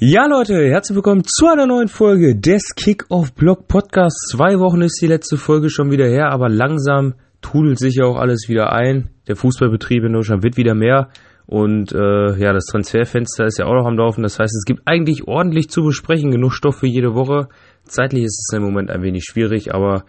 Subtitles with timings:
[0.00, 4.32] Ja, Leute, herzlich willkommen zu einer neuen Folge des Kick-Off-Blog Podcasts.
[4.32, 8.16] Zwei Wochen ist die letzte Folge schon wieder her, aber langsam trudelt sich ja auch
[8.16, 9.10] alles wieder ein.
[9.28, 11.10] Der Fußballbetrieb in Deutschland wird wieder mehr
[11.46, 14.24] und äh, ja, das Transferfenster ist ja auch noch am Laufen.
[14.24, 17.48] Das heißt, es gibt eigentlich ordentlich zu besprechen, genug Stoff für jede Woche.
[17.84, 20.04] Zeitlich ist es im Moment ein wenig schwierig, aber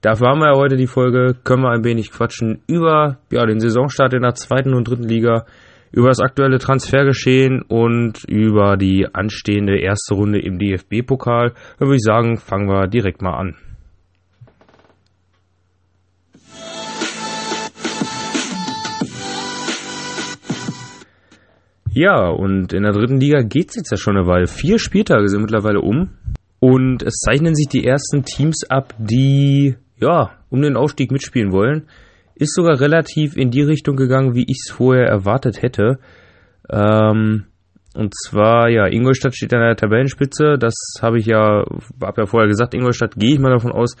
[0.00, 1.34] dafür haben wir ja heute die Folge.
[1.42, 5.44] Können wir ein wenig quatschen über ja, den Saisonstart in der zweiten und dritten Liga
[5.94, 11.52] über das aktuelle Transfergeschehen und über die anstehende erste Runde im DFB-Pokal.
[11.78, 13.54] Dann würde ich sagen, fangen wir direkt mal an.
[21.92, 24.48] Ja, und in der dritten Liga geht es jetzt ja schon eine Weile.
[24.48, 26.10] Vier Spieltage sind mittlerweile um.
[26.58, 31.86] Und es zeichnen sich die ersten Teams ab, die ja um den Aufstieg mitspielen wollen
[32.34, 35.98] ist sogar relativ in die Richtung gegangen, wie ich es vorher erwartet hätte.
[36.70, 37.44] Ähm,
[37.94, 40.56] und zwar, ja, Ingolstadt steht an der Tabellenspitze.
[40.58, 41.64] Das habe ich ja,
[42.02, 43.96] habe ja vorher gesagt, Ingolstadt gehe ich mal davon aus,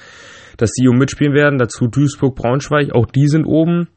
[0.56, 1.58] dass die um mitspielen werden.
[1.58, 3.88] Dazu Duisburg, Braunschweig, auch die sind oben.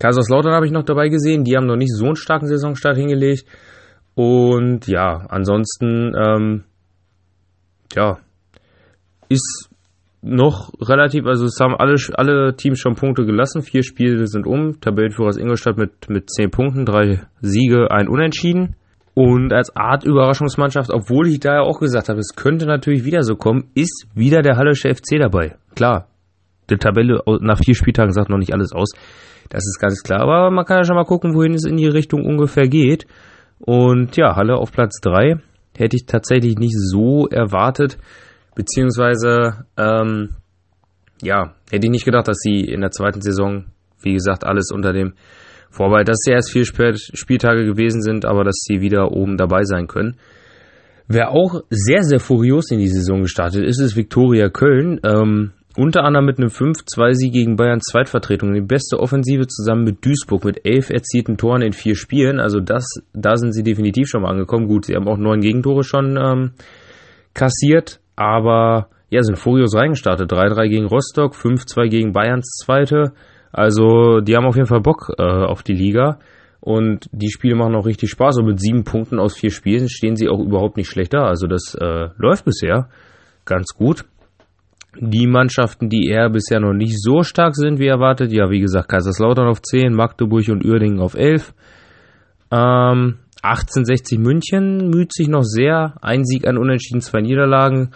[0.00, 1.44] Kaiserslautern habe ich noch dabei gesehen.
[1.44, 3.44] Die haben noch nicht so einen starken Saisonstart hingelegt.
[4.14, 6.64] Und ja, ansonsten, ähm,
[7.94, 8.18] ja,
[9.28, 9.69] ist
[10.22, 13.62] noch relativ, also es haben alle, alle Teams schon Punkte gelassen.
[13.62, 14.80] Vier Spiele sind um.
[14.80, 18.76] Tabellenführer ist Ingolstadt mit, mit zehn Punkten, drei Siege, ein Unentschieden.
[19.14, 23.22] Und als Art Überraschungsmannschaft, obwohl ich da ja auch gesagt habe, es könnte natürlich wieder
[23.22, 25.56] so kommen, ist wieder der Hallische FC dabei.
[25.74, 26.08] Klar,
[26.70, 28.92] die Tabelle nach vier Spieltagen sagt noch nicht alles aus.
[29.48, 31.88] Das ist ganz klar, aber man kann ja schon mal gucken, wohin es in die
[31.88, 33.06] Richtung ungefähr geht.
[33.58, 35.40] Und ja, Halle auf Platz drei
[35.76, 37.98] hätte ich tatsächlich nicht so erwartet.
[38.60, 40.34] Beziehungsweise, ähm,
[41.22, 43.64] ja, hätte ich nicht gedacht, dass sie in der zweiten Saison,
[44.02, 45.14] wie gesagt, alles unter dem
[45.70, 49.86] Vorbei, dass sie erst vier Spieltage gewesen sind, aber dass sie wieder oben dabei sein
[49.86, 50.16] können.
[51.08, 55.00] Wer auch sehr, sehr furios in die Saison gestartet ist, ist Viktoria Köln.
[55.04, 58.52] Ähm, unter anderem mit einem 5-2-Sieg gegen Bayern Zweitvertretung.
[58.52, 62.40] Die beste Offensive zusammen mit Duisburg mit elf erzielten Toren in vier Spielen.
[62.40, 64.66] Also das, da sind sie definitiv schon mal angekommen.
[64.66, 66.50] Gut, sie haben auch neun Gegentore schon ähm,
[67.32, 70.30] kassiert, aber ja, sind furios reingestartet.
[70.30, 73.12] 3-3 gegen Rostock, 5-2 gegen Bayerns Zweite.
[73.50, 76.18] Also die haben auf jeden Fall Bock äh, auf die Liga.
[76.60, 78.36] Und die Spiele machen auch richtig Spaß.
[78.36, 81.22] Und mit sieben Punkten aus vier Spielen stehen sie auch überhaupt nicht schlecht da.
[81.22, 82.90] Also das äh, läuft bisher
[83.46, 84.04] ganz gut.
[84.98, 88.90] Die Mannschaften, die eher bisher noch nicht so stark sind wie erwartet, ja, wie gesagt,
[88.90, 91.54] Kaiserslautern auf 10, Magdeburg und Uerdingen auf 11.
[92.52, 95.94] Ähm, 1860 München müht sich noch sehr.
[96.02, 97.90] Ein Sieg, ein Unentschieden, zwei Niederlagen.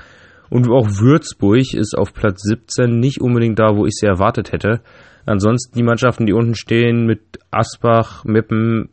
[0.50, 4.80] Und auch Würzburg ist auf Platz 17 nicht unbedingt da, wo ich sie erwartet hätte.
[5.26, 8.90] Ansonsten die Mannschaften, die unten stehen, mit Asbach, Meppen,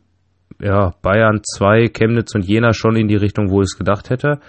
[0.60, 4.40] ja, Bayern 2, Chemnitz und Jena schon in die Richtung, wo ich es gedacht hätte.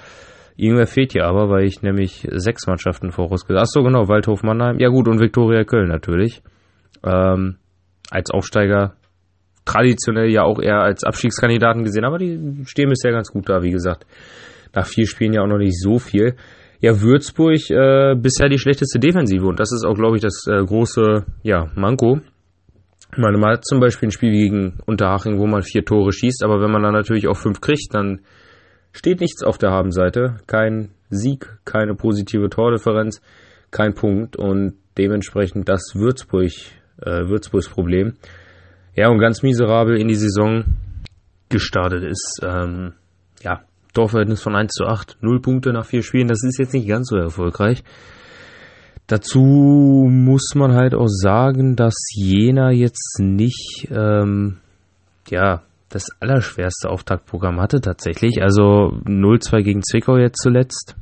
[0.55, 3.61] Irgendwer fehlt hier aber, weil ich nämlich sechs Mannschaften vorausgesagt habe.
[3.61, 4.79] Achso, genau, Waldhof Mannheim.
[4.79, 6.43] Ja gut, und Viktoria Köln natürlich.
[7.03, 7.57] Ähm,
[8.11, 8.95] als Aufsteiger
[9.65, 13.71] traditionell ja auch eher als Abstiegskandidaten gesehen, aber die stehen bisher ganz gut da, wie
[13.71, 14.05] gesagt.
[14.73, 16.35] Nach vier Spielen ja auch noch nicht so viel.
[16.79, 20.63] Ja, Würzburg äh, bisher die schlechteste Defensive und das ist auch, glaube ich, das äh,
[20.63, 22.19] große ja, Manko.
[23.15, 26.71] Man hat zum Beispiel ein Spiel gegen Unterhaching, wo man vier Tore schießt, aber wenn
[26.71, 28.21] man dann natürlich auch fünf kriegt, dann
[28.91, 30.37] steht nichts auf der Habenseite.
[30.47, 33.21] Kein Sieg, keine positive Tordifferenz,
[33.71, 36.51] kein Punkt und dementsprechend das Würzburg,
[37.01, 38.13] äh, Würzburgs Problem.
[38.95, 40.65] Ja, und ganz miserabel in die Saison
[41.49, 42.93] gestartet ist, ähm,
[43.41, 43.61] ja,
[43.93, 47.09] Torverhältnis von 1 zu 8, 0 Punkte nach vier Spielen, das ist jetzt nicht ganz
[47.09, 47.83] so erfolgreich.
[49.07, 49.39] Dazu
[50.09, 54.57] muss man halt auch sagen, dass Jena jetzt nicht, ähm,
[55.29, 58.41] ja, das allerschwerste Auftaktprogramm hatte tatsächlich.
[58.41, 60.95] Also 0-2 gegen Zwickau jetzt zuletzt.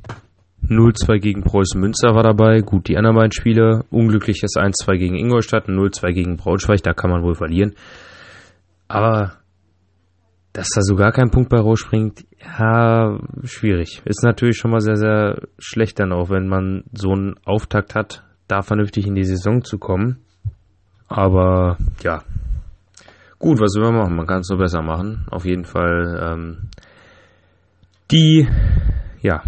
[0.67, 2.61] 0-2 gegen Preußen Münster war dabei.
[2.61, 3.85] Gut, die anderen beiden Spiele.
[3.89, 7.73] Unglückliches 1-2 gegen Ingolstadt, 0-2 gegen Braunschweig, da kann man wohl verlieren.
[8.87, 9.33] Aber
[10.53, 14.01] dass da so gar kein Punkt bei rausspringt, ja, schwierig.
[14.05, 18.23] Ist natürlich schon mal sehr, sehr schlecht dann auch, wenn man so einen Auftakt hat,
[18.47, 20.17] da vernünftig in die Saison zu kommen.
[21.07, 22.23] Aber ja,
[23.39, 24.15] gut, was will man machen?
[24.15, 25.25] Man kann es nur besser machen.
[25.31, 26.69] Auf jeden Fall ähm,
[28.11, 28.47] die
[29.21, 29.43] ja,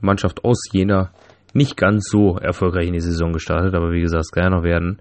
[0.00, 1.10] Mannschaft aus Jena
[1.54, 4.62] nicht ganz so erfolgreich in die Saison gestartet, aber wie gesagt, es kann ja noch
[4.62, 5.00] werden.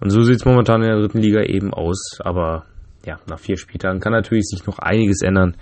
[0.00, 2.64] Und so sieht es momentan in der dritten Liga eben aus, aber
[3.04, 5.56] ja, nach vier Spieltagen kann natürlich sich noch einiges ändern.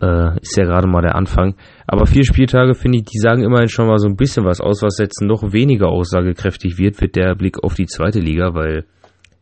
[0.00, 1.54] Äh, ist ja gerade mal der Anfang.
[1.86, 4.82] Aber vier Spieltage, finde ich, die sagen immerhin schon mal so ein bisschen was aus,
[4.82, 8.84] was jetzt noch weniger aussagekräftig wird, wird der Blick auf die zweite Liga, weil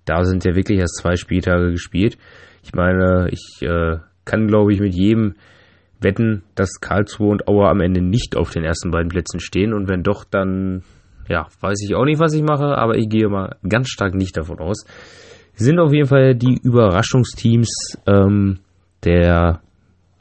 [0.04, 2.16] da sind ja wirklich erst zwei Spieltage gespielt.
[2.62, 5.34] Ich meine, ich äh, kann, glaube ich, mit jedem
[6.06, 9.74] wetten, dass Karlsruhe und Auer am Ende nicht auf den ersten beiden Plätzen stehen.
[9.74, 10.82] Und wenn doch, dann
[11.28, 14.36] ja, weiß ich auch nicht, was ich mache, aber ich gehe mal ganz stark nicht
[14.36, 14.86] davon aus.
[15.54, 18.60] Sind auf jeden Fall die Überraschungsteams ähm,
[19.04, 19.60] der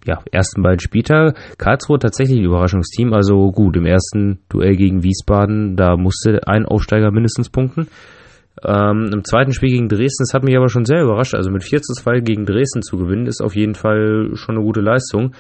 [0.06, 1.34] ja, ersten beiden Spieltage.
[1.58, 3.14] Karlsruhe tatsächlich ein Überraschungsteam.
[3.14, 7.88] Also gut, im ersten Duell gegen Wiesbaden, da musste ein Aufsteiger mindestens punkten.
[8.64, 11.36] Ähm, Im zweiten Spiel gegen Dresden, das hat mich aber schon sehr überrascht.
[11.36, 14.64] Also mit 4 zu 2 gegen Dresden zu gewinnen, ist auf jeden Fall schon eine
[14.64, 15.34] gute Leistung.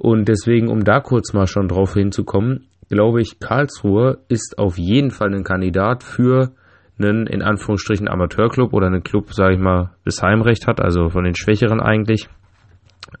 [0.00, 5.10] Und deswegen, um da kurz mal schon drauf hinzukommen, glaube ich, Karlsruhe ist auf jeden
[5.10, 6.52] Fall ein Kandidat für
[6.98, 11.24] einen, in Anführungsstrichen, Amateurclub oder einen Club, sage ich mal, bis Heimrecht hat, also von
[11.24, 12.30] den Schwächeren eigentlich,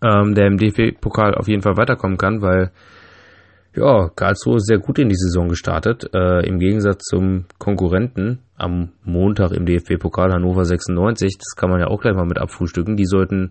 [0.02, 2.70] ähm, der im DFB-Pokal auf jeden Fall weiterkommen kann, weil
[3.76, 8.92] ja, Karlsruhe ist sehr gut in die Saison gestartet, äh, im Gegensatz zum Konkurrenten am
[9.04, 11.36] Montag im DFB-Pokal Hannover 96.
[11.36, 12.96] Das kann man ja auch gleich mal mit abfrühstücken.
[12.96, 13.50] Die sollten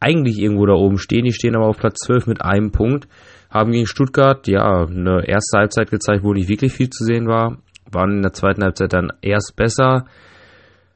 [0.00, 1.24] eigentlich irgendwo da oben stehen.
[1.24, 3.06] Die stehen aber auf Platz 12 mit einem Punkt.
[3.50, 7.58] Haben gegen Stuttgart, ja, eine erste Halbzeit gezeigt, wo nicht wirklich viel zu sehen war.
[7.90, 10.06] Waren in der zweiten Halbzeit dann erst besser.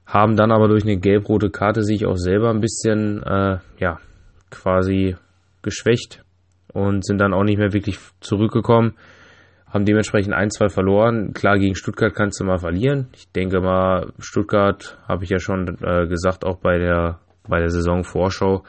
[0.06, 3.98] Haben dann aber durch eine gelb-rote Karte sich auch selber ein bisschen, äh, ja,
[4.50, 5.16] quasi
[5.62, 6.24] geschwächt
[6.72, 8.94] und sind dann auch nicht mehr wirklich zurückgekommen.
[9.66, 11.32] Haben dementsprechend ein, zwei verloren.
[11.32, 13.08] Klar, gegen Stuttgart kannst du mal verlieren.
[13.14, 17.18] Ich denke mal, Stuttgart habe ich ja schon äh, gesagt, auch bei der,
[17.48, 18.62] bei der Saisonvorschau.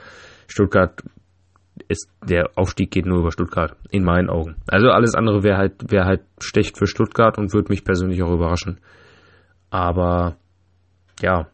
[0.47, 1.03] Stuttgart
[1.87, 4.55] ist, der Aufstieg geht nur über Stuttgart, in meinen Augen.
[4.67, 8.31] Also alles andere wäre halt, wäre halt schlecht für Stuttgart und würde mich persönlich auch
[8.31, 8.79] überraschen.
[9.69, 10.37] Aber,
[11.21, 11.47] ja,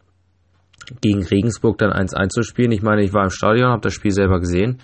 [1.02, 2.72] gegen Regensburg dann 1-1 zu spielen.
[2.72, 4.80] Ich meine, ich war im Stadion, habe das Spiel selber gesehen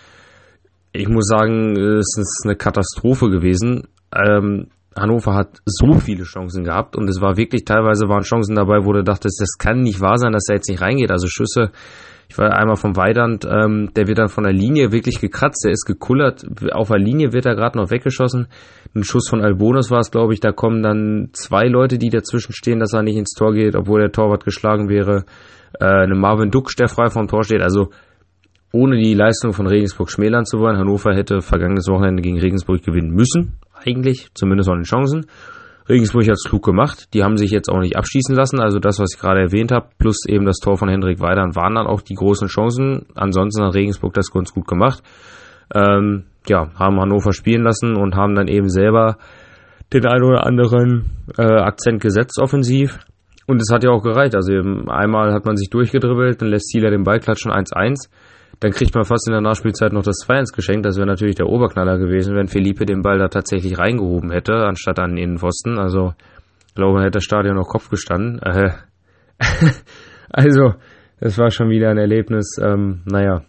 [0.98, 3.88] ich muss sagen, es ist eine Katastrophe gewesen.
[4.14, 8.84] Ähm, Hannover hat so viele Chancen gehabt und es war wirklich, teilweise waren Chancen dabei,
[8.84, 11.12] wo du dachtest, das kann nicht wahr sein, dass er jetzt nicht reingeht.
[11.12, 11.72] Also Schüsse,
[12.30, 15.72] ich war einmal vom Weidand, ähm, der wird dann von der Linie wirklich gekratzt, der
[15.72, 18.48] ist gekullert, auf der Linie wird er gerade noch weggeschossen.
[18.94, 22.54] Ein Schuss von Albonus war es, glaube ich, da kommen dann zwei Leute, die dazwischen
[22.54, 25.26] stehen, dass er nicht ins Tor geht, obwohl der Torwart geschlagen wäre.
[25.80, 27.62] Äh, eine Marvin Duck, der frei vom Tor steht.
[27.62, 27.92] Also
[28.74, 30.78] ohne die Leistung von Regensburg schmälern zu wollen.
[30.78, 35.26] Hannover hätte vergangenes Wochenende gegen Regensburg gewinnen müssen, eigentlich, zumindest von den Chancen.
[35.90, 37.14] Regensburg hat es klug gemacht.
[37.14, 38.60] Die haben sich jetzt auch nicht abschießen lassen.
[38.60, 41.76] Also das, was ich gerade erwähnt habe, plus eben das Tor von Hendrik Weidern, waren
[41.76, 43.06] dann auch die großen Chancen.
[43.16, 45.02] Ansonsten hat Regensburg das ganz gut gemacht.
[45.74, 49.18] Ähm, ja, haben Hannover spielen lassen und haben dann eben selber
[49.94, 51.06] den einen oder anderen
[51.38, 53.00] äh, Akzent gesetzt offensiv.
[53.48, 54.36] Und es hat ja auch gereicht.
[54.36, 54.54] Also
[54.88, 58.10] einmal hat man sich durchgedribbelt, dann lässt Zieler den Ball klatschen 1-1.
[58.60, 60.86] Dann kriegt man fast in der Nachspielzeit noch das 2-1 geschenkt.
[60.86, 65.00] Das wäre natürlich der Oberknaller gewesen, wenn Felipe den Ball da tatsächlich reingehoben hätte, anstatt
[65.00, 65.78] an den Innenpfosten.
[65.78, 66.14] Also,
[66.68, 68.40] ich glaube, hätte das Stadion noch Kopf gestanden.
[68.42, 68.72] Äh,
[70.30, 70.74] also,
[71.20, 72.58] das war schon wieder ein Erlebnis.
[72.60, 73.44] Ähm, naja,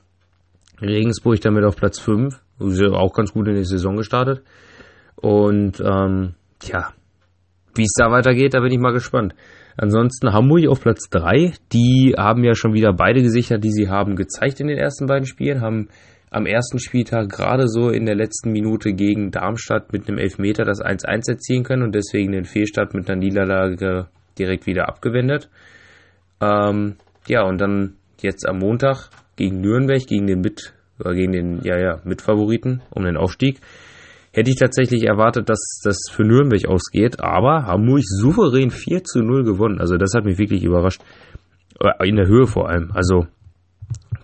[0.80, 2.38] Regensburg damit auf Platz 5.
[2.92, 4.42] Auch ganz gut in die Saison gestartet.
[5.16, 6.34] Und, ähm,
[6.64, 6.92] ja,
[7.74, 9.34] wie es da weitergeht, da bin ich mal gespannt.
[9.80, 11.52] Ansonsten Hamburg auf Platz 3.
[11.72, 15.24] Die haben ja schon wieder beide Gesichter, die sie haben, gezeigt in den ersten beiden
[15.24, 15.60] Spielen.
[15.60, 15.88] Haben
[16.30, 20.82] am ersten Spieltag gerade so in der letzten Minute gegen Darmstadt mit einem Elfmeter das
[20.82, 25.48] 1-1 erzielen können und deswegen den Fehlstart mit einer Niederlage direkt wieder abgewendet.
[26.40, 26.96] Ähm,
[27.28, 31.78] ja, und dann jetzt am Montag gegen Nürnberg, gegen den Mit, oder gegen den, ja,
[31.78, 33.60] ja, Mitfavoriten um den Aufstieg
[34.32, 39.44] hätte ich tatsächlich erwartet, dass das für Nürnberg ausgeht, aber Hamburg souverän 4 zu 0
[39.44, 39.80] gewonnen.
[39.80, 41.02] Also das hat mich wirklich überrascht.
[41.80, 42.90] Äh, in der Höhe vor allem.
[42.92, 43.26] Also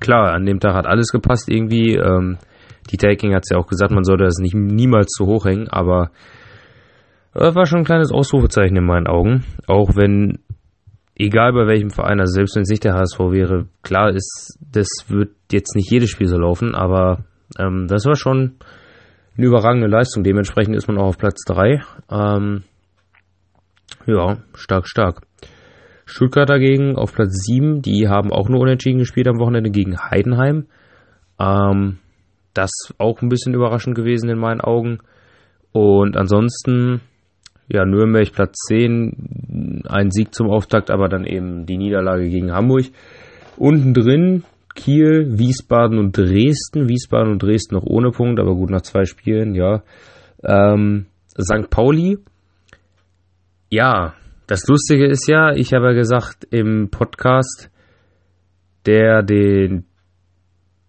[0.00, 1.94] klar, an dem Tag hat alles gepasst irgendwie.
[1.94, 2.38] Ähm,
[2.90, 5.68] die Taking hat es ja auch gesagt, man sollte das nicht niemals zu hoch hängen,
[5.68, 6.10] aber
[7.32, 9.44] das äh, war schon ein kleines Ausrufezeichen in meinen Augen.
[9.66, 10.40] Auch wenn,
[11.16, 14.88] egal bei welchem Verein, also selbst wenn es nicht der HSV wäre, klar ist, das
[15.08, 17.24] wird jetzt nicht jedes Spiel so laufen, aber
[17.58, 18.56] ähm, das war schon
[19.36, 20.22] eine überragende Leistung.
[20.22, 21.82] Dementsprechend ist man auch auf Platz 3.
[22.10, 22.62] Ähm,
[24.06, 25.22] ja, stark, stark.
[26.06, 27.82] Stuttgart dagegen auf Platz 7.
[27.82, 30.66] Die haben auch nur unentschieden gespielt am Wochenende gegen Heidenheim.
[31.40, 31.98] Ähm,
[32.52, 34.98] das auch ein bisschen überraschend gewesen in meinen Augen.
[35.72, 37.00] Und ansonsten,
[37.68, 42.84] ja, Nürnberg Platz 10, ein Sieg zum Auftakt, aber dann eben die Niederlage gegen Hamburg.
[43.56, 46.88] Unten drin Kiel, Wiesbaden und Dresden.
[46.88, 49.82] Wiesbaden und Dresden noch ohne Punkt, aber gut nach zwei Spielen, ja.
[50.42, 51.06] Ähm,
[51.40, 51.70] St.
[51.70, 52.18] Pauli.
[53.70, 54.14] Ja,
[54.46, 57.70] das Lustige ist ja, ich habe ja gesagt im Podcast,
[58.86, 59.86] der den,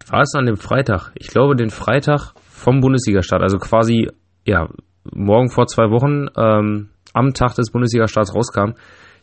[0.08, 1.12] war es an dem Freitag?
[1.16, 4.10] Ich glaube den Freitag vom Bundesliga-Start, also quasi,
[4.46, 4.68] ja,
[5.14, 8.74] morgen vor zwei Wochen, ähm, am Tag des Bundesliga-Starts rauskam,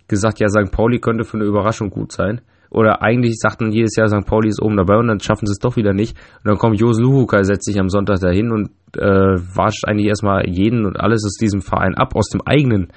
[0.08, 0.72] gesagt, ja, St.
[0.72, 2.40] Pauli könnte für eine Überraschung gut sein
[2.72, 4.26] Oder eigentlich sagt man jedes Jahr, St.
[4.26, 6.16] Pauli ist oben dabei und dann schaffen sie es doch wieder nicht.
[6.38, 10.48] Und dann kommt Jos Luhuka, setzt sich am Sonntag dahin und äh, wascht eigentlich erstmal
[10.48, 12.88] jeden und alles aus diesem Verein ab, aus dem eigenen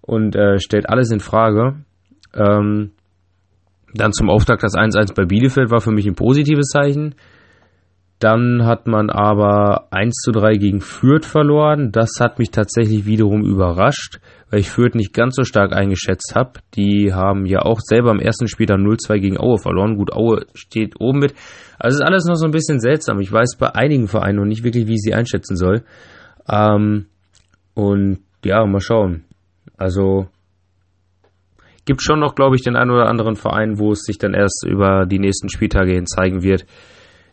[0.00, 1.84] und äh, stellt alles in Frage.
[2.34, 2.92] Ähm,
[3.92, 7.14] dann zum Auftakt das 1-1 bei Bielefeld war für mich ein positives Zeichen.
[8.20, 11.92] Dann hat man aber 1 zu 3 gegen Fürth verloren.
[11.92, 14.20] Das hat mich tatsächlich wiederum überrascht,
[14.50, 16.60] weil ich Fürth nicht ganz so stark eingeschätzt habe.
[16.74, 19.96] Die haben ja auch selber am ersten Spiel dann 0-2 gegen Aue verloren.
[19.96, 21.34] Gut, Aue steht oben mit.
[21.78, 23.20] Also ist alles noch so ein bisschen seltsam.
[23.20, 25.84] Ich weiß bei einigen Vereinen noch nicht wirklich, wie ich sie einschätzen soll.
[26.48, 27.06] Ähm,
[27.74, 29.24] und ja, mal schauen.
[29.76, 30.26] Also
[31.84, 34.66] gibt schon noch, glaube ich, den einen oder anderen Verein, wo es sich dann erst
[34.66, 36.66] über die nächsten Spieltage hin zeigen wird,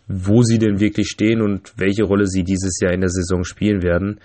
[0.08, 3.82] wo sie denn wirklich stehen und welche Rolle sie dieses Jahr in der Saison spielen
[3.82, 4.20] werden.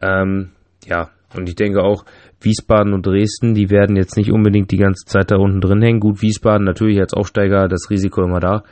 [0.00, 0.50] Ähm,
[0.86, 2.04] ja, und ich denke auch,
[2.40, 6.00] Wiesbaden und Dresden, die werden jetzt nicht unbedingt die ganze Zeit da unten drin hängen.
[6.00, 8.62] Gut, Wiesbaden natürlich als Aufsteiger, das Risiko immer da.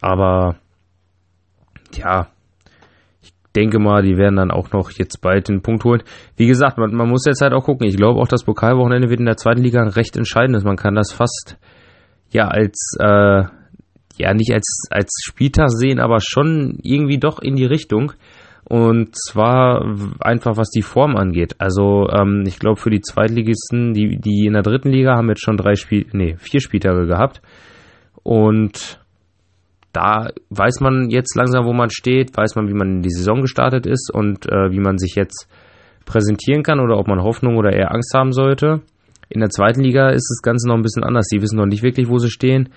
[0.00, 0.56] Aber
[1.94, 2.28] ja,
[3.22, 6.02] ich denke mal, die werden dann auch noch jetzt bald den Punkt holen.
[6.36, 7.88] Wie gesagt, man, man muss jetzt halt auch gucken.
[7.88, 10.62] Ich glaube auch, das Pokalwochenende wird in der zweiten Liga recht entscheidend.
[10.64, 11.58] Man kann das fast
[12.30, 13.44] ja als äh,
[14.18, 18.12] ja nicht als, als Spieltag sehen, aber schon irgendwie doch in die Richtung.
[18.68, 19.82] Und zwar
[20.20, 21.54] einfach was die Form angeht.
[21.58, 25.42] Also ähm, ich glaube für die Zweitligisten, die, die in der dritten Liga haben jetzt
[25.42, 27.40] schon drei Spiel, nee, vier Spieltage gehabt.
[28.22, 29.00] Und
[29.94, 33.40] da weiß man jetzt langsam, wo man steht, weiß man, wie man in die Saison
[33.40, 35.48] gestartet ist und äh, wie man sich jetzt
[36.04, 38.82] präsentieren kann oder ob man Hoffnung oder eher Angst haben sollte.
[39.30, 41.28] In der zweiten Liga ist das Ganze noch ein bisschen anders.
[41.32, 42.68] Die wissen noch nicht wirklich, wo sie stehen.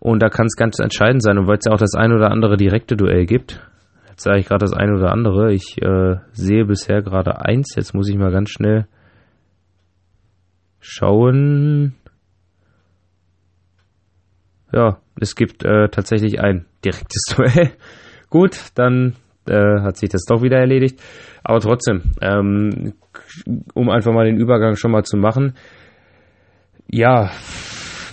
[0.00, 1.38] Und da kann es ganz entscheidend sein.
[1.38, 3.60] Und weil es ja auch das ein oder andere direkte Duell gibt.
[4.16, 5.52] Jetzt sage ich gerade das ein oder andere.
[5.52, 7.74] Ich äh, sehe bisher gerade eins.
[7.76, 8.86] Jetzt muss ich mal ganz schnell
[10.80, 11.94] schauen.
[14.72, 17.72] Ja, es gibt äh, tatsächlich ein direktes Duell.
[18.30, 20.98] Gut, dann äh, hat sich das doch wieder erledigt.
[21.44, 22.94] Aber trotzdem, ähm,
[23.74, 25.58] um einfach mal den Übergang schon mal zu machen.
[26.90, 27.30] Ja,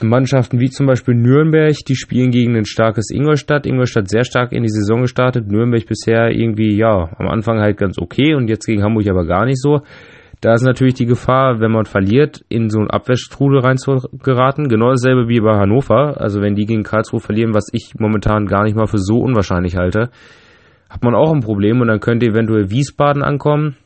[0.09, 3.65] Mannschaften wie zum Beispiel Nürnberg, die spielen gegen ein starkes Ingolstadt.
[3.65, 5.47] Ingolstadt sehr stark in die Saison gestartet.
[5.51, 9.45] Nürnberg bisher irgendwie, ja, am Anfang halt ganz okay und jetzt gegen Hamburg aber gar
[9.45, 9.81] nicht so.
[10.41, 14.67] Da ist natürlich die Gefahr, wenn man verliert, in so einen Abwehrstrudel reinzugeraten.
[14.67, 16.19] Genau dasselbe wie bei Hannover.
[16.19, 19.77] Also wenn die gegen Karlsruhe verlieren, was ich momentan gar nicht mal für so unwahrscheinlich
[19.77, 20.09] halte,
[20.89, 23.77] hat man auch ein Problem und dann könnte eventuell Wiesbaden ankommen.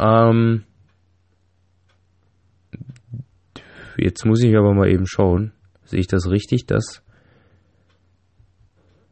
[0.00, 0.62] Ähm,
[3.96, 5.52] Jetzt muss ich aber mal eben schauen.
[5.84, 7.02] Sehe ich das richtig, dass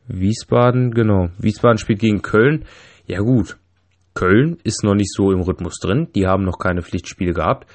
[0.06, 2.64] Wiesbaden, genau, Wiesbaden spielt gegen Köln.
[3.06, 3.56] Ja gut,
[4.14, 6.08] Köln ist noch nicht so im Rhythmus drin.
[6.14, 7.66] Die haben noch keine Pflichtspiele gehabt.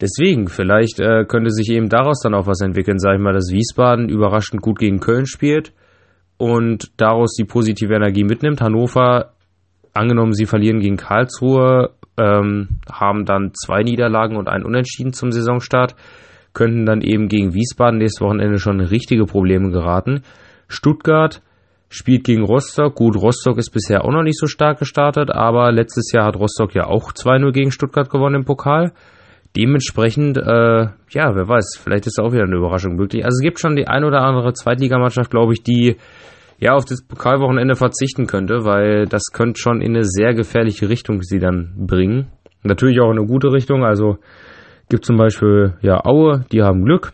[0.00, 3.50] Deswegen, vielleicht äh, könnte sich eben daraus dann auch was entwickeln, sage ich mal, dass
[3.50, 5.72] Wiesbaden überraschend gut gegen Köln spielt
[6.36, 8.60] und daraus die positive Energie mitnimmt.
[8.60, 9.32] Hannover,
[9.92, 15.96] angenommen, sie verlieren gegen Karlsruhe, ähm, haben dann zwei Niederlagen und einen Unentschieden zum Saisonstart
[16.52, 20.22] könnten dann eben gegen Wiesbaden nächstes Wochenende schon richtige Probleme geraten.
[20.68, 21.42] Stuttgart
[21.88, 22.94] spielt gegen Rostock.
[22.94, 26.74] Gut, Rostock ist bisher auch noch nicht so stark gestartet, aber letztes Jahr hat Rostock
[26.74, 28.92] ja auch 2-0 gegen Stuttgart gewonnen im Pokal.
[29.56, 33.24] Dementsprechend, äh, ja, wer weiß, vielleicht ist auch wieder eine Überraschung möglich.
[33.24, 35.96] Also es gibt schon die ein oder andere Zweitligamannschaft, glaube ich, die
[36.58, 41.22] ja auf das Pokalwochenende verzichten könnte, weil das könnte schon in eine sehr gefährliche Richtung
[41.22, 42.28] sie dann bringen.
[42.62, 44.18] Natürlich auch in eine gute Richtung, also
[44.88, 47.12] Gibt zum Beispiel ja Aue, die haben Glück.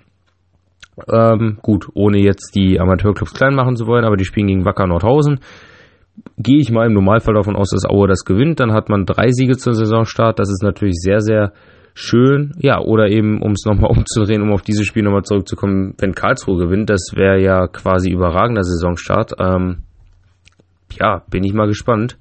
[1.10, 4.86] Ähm, gut, ohne jetzt die Amateurclubs klein machen zu wollen, aber die spielen gegen Wacker
[4.86, 5.40] Nordhausen.
[6.38, 8.60] Gehe ich mal im Normalfall davon aus, dass Aue das gewinnt.
[8.60, 10.38] Dann hat man drei Siege zum Saisonstart.
[10.38, 11.52] Das ist natürlich sehr, sehr
[11.94, 12.52] schön.
[12.58, 16.58] Ja, oder eben, um es nochmal umzudrehen, um auf dieses Spiel nochmal zurückzukommen, wenn Karlsruhe
[16.58, 19.32] gewinnt, das wäre ja quasi überragender Saisonstart.
[19.40, 19.82] Ähm,
[21.00, 22.18] ja, bin ich mal gespannt,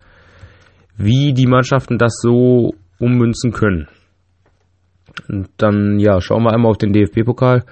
[0.98, 3.88] wie die Mannschaften das so ummünzen können.
[5.30, 7.64] Und dann, ja, schauen wir einmal auf den DFB-Pokal.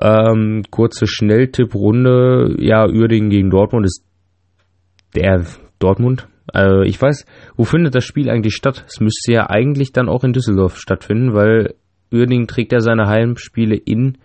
[0.00, 2.56] Ähm, kurze Schnelltipprunde.
[2.58, 4.04] Ja, Uerdingen gegen Dortmund ist
[5.14, 5.44] der
[5.78, 6.28] Dortmund.
[6.52, 8.84] Also ich weiß, wo findet das Spiel eigentlich statt?
[8.86, 11.74] Es müsste ja eigentlich dann auch in Düsseldorf stattfinden, weil
[12.12, 14.18] Uerdingen trägt ja seine Heimspiele in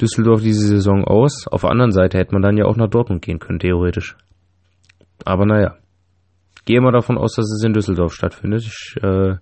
[0.00, 1.46] Düsseldorf diese Saison aus.
[1.46, 4.16] Auf der anderen Seite hätte man dann ja auch nach Dortmund gehen können, theoretisch.
[5.24, 5.76] Aber naja.
[6.64, 8.62] Gehe mal davon aus, dass es in Düsseldorf stattfindet.
[8.62, 9.34] Ich äh,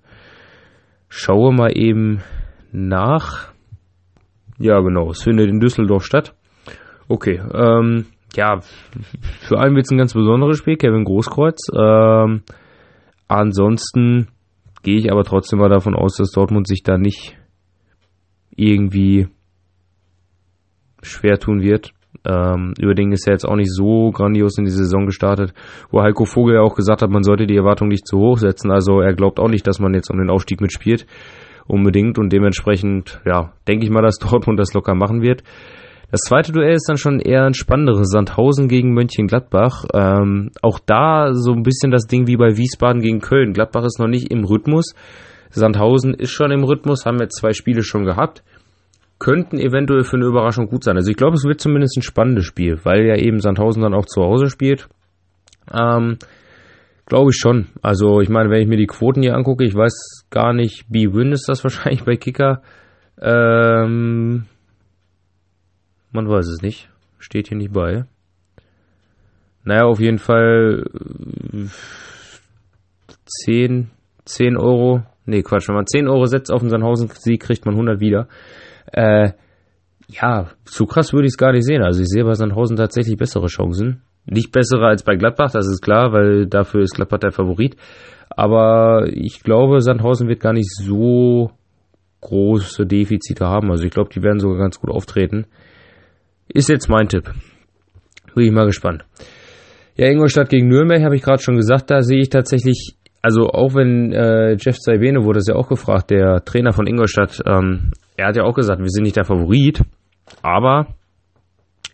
[1.11, 2.23] schaue mal eben
[2.73, 3.52] nach.
[4.59, 6.35] Ja, genau, es findet in Düsseldorf statt.
[7.09, 8.61] Okay, ähm, ja,
[9.40, 11.71] für einen wird es ein ganz besonderes Spiel, Kevin Großkreuz.
[11.75, 12.43] Ähm,
[13.29, 14.29] ansonsten
[14.83, 17.37] gehe ich aber trotzdem mal davon aus, dass Dortmund sich da nicht
[18.55, 19.29] irgendwie
[21.02, 21.93] schwer tun wird.
[22.26, 25.55] Ähm, Überding ist ja jetzt auch nicht so grandios in die Saison gestartet,
[25.90, 28.71] wo Heiko Vogel ja auch gesagt hat, man sollte die Erwartung nicht zu hoch setzen.
[28.71, 31.07] Also er glaubt auch nicht, dass man jetzt um den Aufstieg mitspielt.
[31.67, 35.43] Unbedingt und dementsprechend, ja, denke ich mal, dass Dortmund das locker machen wird.
[36.11, 38.11] Das zweite Duell ist dann schon eher ein spannenderes.
[38.11, 39.85] Sandhausen gegen Mönchengladbach.
[39.95, 43.52] Ähm, auch da so ein bisschen das Ding wie bei Wiesbaden gegen Köln.
[43.52, 44.95] Gladbach ist noch nicht im Rhythmus.
[45.50, 48.43] Sandhausen ist schon im Rhythmus, haben jetzt zwei Spiele schon gehabt.
[49.21, 50.97] Könnten eventuell für eine Überraschung gut sein.
[50.97, 54.07] Also ich glaube, es wird zumindest ein spannendes Spiel, weil ja eben Sandhausen dann auch
[54.07, 54.89] zu Hause spielt.
[55.73, 56.17] Ähm,
[57.05, 57.67] glaube ich schon.
[57.83, 61.33] Also ich meine, wenn ich mir die Quoten hier angucke, ich weiß gar nicht, B-Win
[61.33, 62.62] ist das wahrscheinlich bei Kicker.
[63.21, 64.47] Ähm,
[66.12, 66.89] man weiß es nicht.
[67.19, 68.07] Steht hier nicht bei.
[69.65, 70.85] Naja, auf jeden Fall
[73.45, 73.85] 10, äh,
[74.25, 75.03] 10 Euro.
[75.27, 75.69] Nee, Quatsch.
[75.69, 78.27] Wenn man 10 Euro setzt auf den Sandhausen-Sieg, kriegt man 100 wieder.
[78.93, 79.33] Äh,
[80.09, 81.83] ja, so krass würde ich es gar nicht sehen.
[81.83, 84.03] Also ich sehe bei Sandhausen tatsächlich bessere Chancen.
[84.27, 87.77] Nicht bessere als bei Gladbach, das ist klar, weil dafür ist Gladbach der Favorit.
[88.29, 91.51] Aber ich glaube, Sandhausen wird gar nicht so
[92.21, 93.71] große Defizite haben.
[93.71, 95.47] Also ich glaube, die werden sogar ganz gut auftreten.
[96.49, 97.33] Ist jetzt mein Tipp.
[98.35, 99.05] Bin ich mal gespannt.
[99.97, 103.75] Ja, Ingolstadt gegen Nürnberg habe ich gerade schon gesagt, da sehe ich tatsächlich, also auch
[103.75, 108.29] wenn äh, Jeff Saibene wurde es ja auch gefragt, der Trainer von Ingolstadt, ähm, er
[108.29, 109.83] hat ja auch gesagt, wir sind nicht der Favorit,
[110.43, 110.89] aber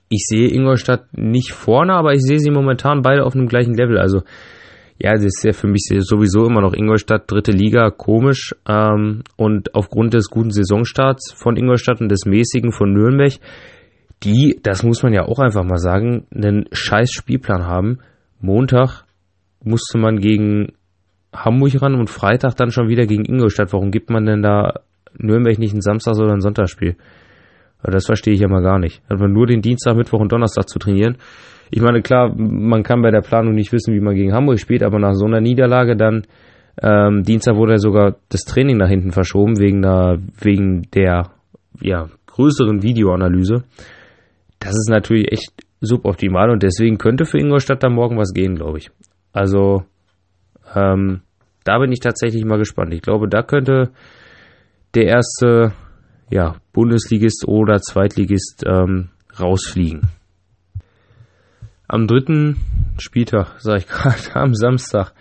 [0.08, 3.98] ich sehe Ingolstadt nicht vorne, aber ich sehe sie momentan beide auf einem gleichen Level.
[3.98, 4.22] Also
[4.98, 8.54] ja, das ist ja für mich sowieso immer noch Ingolstadt, dritte Liga, komisch.
[8.66, 13.34] Ähm, und aufgrund des guten Saisonstarts von Ingolstadt und des mäßigen von Nürnberg
[14.22, 17.98] die, das muss man ja auch einfach mal sagen, einen scheiß Spielplan haben.
[18.40, 19.04] Montag
[19.62, 20.72] musste man gegen
[21.44, 23.72] Hamburg ran und Freitag dann schon wieder gegen Ingolstadt.
[23.72, 24.80] Warum gibt man denn da
[25.18, 26.96] Nürnberg nicht ein Samstags- oder ein Sonntagsspiel?
[27.82, 29.02] Das verstehe ich ja mal gar nicht.
[29.08, 31.18] Hat man nur den Dienstag, Mittwoch und Donnerstag zu trainieren.
[31.70, 34.82] Ich meine, klar, man kann bei der Planung nicht wissen, wie man gegen Hamburg spielt,
[34.82, 36.22] aber nach so einer Niederlage dann,
[36.82, 41.30] ähm, Dienstag wurde ja sogar das Training nach hinten verschoben, wegen der, wegen der,
[41.80, 43.64] ja, größeren Videoanalyse
[44.58, 48.78] das ist natürlich echt suboptimal und deswegen könnte für Ingolstadt da morgen was gehen, glaube
[48.78, 48.90] ich.
[49.32, 49.84] Also,
[50.74, 51.20] ähm,
[51.66, 52.94] da bin ich tatsächlich mal gespannt.
[52.94, 53.90] Ich glaube, da könnte
[54.94, 55.72] der erste
[56.30, 60.08] ja, Bundesligist oder Zweitligist ähm, rausfliegen.
[61.88, 62.56] Am dritten
[62.98, 65.12] Spieltag, sage ich gerade, am Samstag,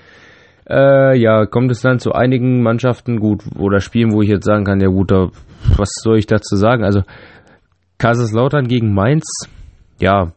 [0.70, 4.66] äh, ja, kommt es dann zu einigen Mannschaften gut oder Spielen, wo ich jetzt sagen
[4.66, 5.30] kann, ja gut, da,
[5.78, 6.84] was soll ich dazu sagen?
[6.84, 7.04] Also
[7.98, 9.26] Kaiserslautern gegen Mainz,
[10.00, 10.34] ja,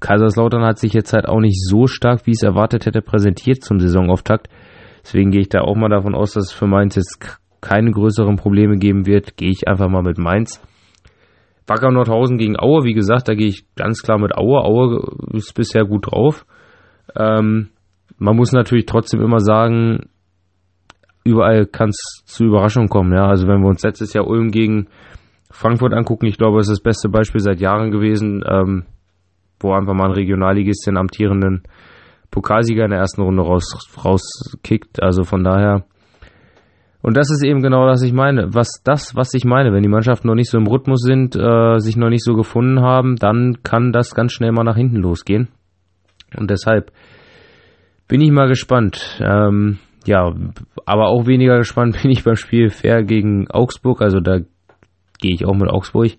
[0.00, 3.78] Kaiserslautern hat sich jetzt halt auch nicht so stark, wie es erwartet hätte, präsentiert zum
[3.80, 4.48] Saisonauftakt.
[5.02, 8.36] Deswegen gehe ich da auch mal davon aus, dass es für Mainz jetzt keine größeren
[8.36, 9.36] Probleme geben wird.
[9.36, 10.60] Gehe ich einfach mal mit Mainz.
[11.66, 14.62] Wacker Nordhausen gegen Aue, wie gesagt, da gehe ich ganz klar mit Aue.
[14.62, 16.46] Aue ist bisher gut drauf.
[17.16, 17.70] Ähm,
[18.18, 20.08] man muss natürlich trotzdem immer sagen,
[21.24, 23.12] überall kann es zu Überraschungen kommen.
[23.12, 24.86] Ja, also wenn wir uns letztes Jahr Ulm gegen
[25.50, 28.84] Frankfurt angucken, ich glaube, es ist das beste Beispiel seit Jahren gewesen, ähm,
[29.60, 31.62] wo einfach mal ein Regionalligist den amtierenden
[32.30, 33.64] Pokalsieger in der ersten Runde raus,
[34.04, 35.02] rauskickt.
[35.02, 35.84] Also von daher.
[37.02, 38.52] Und das ist eben genau das, was ich meine.
[38.52, 41.78] Was das, was ich meine, wenn die Mannschaften noch nicht so im Rhythmus sind, äh,
[41.78, 45.48] sich noch nicht so gefunden haben, dann kann das ganz schnell mal nach hinten losgehen.
[46.36, 46.90] Und deshalb
[48.08, 49.20] bin ich mal gespannt.
[49.20, 50.32] Ähm, ja,
[50.84, 54.02] aber auch weniger gespannt bin ich beim Spiel Fair gegen Augsburg.
[54.02, 54.38] Also da
[55.18, 56.12] gehe ich auch mit Augsburg.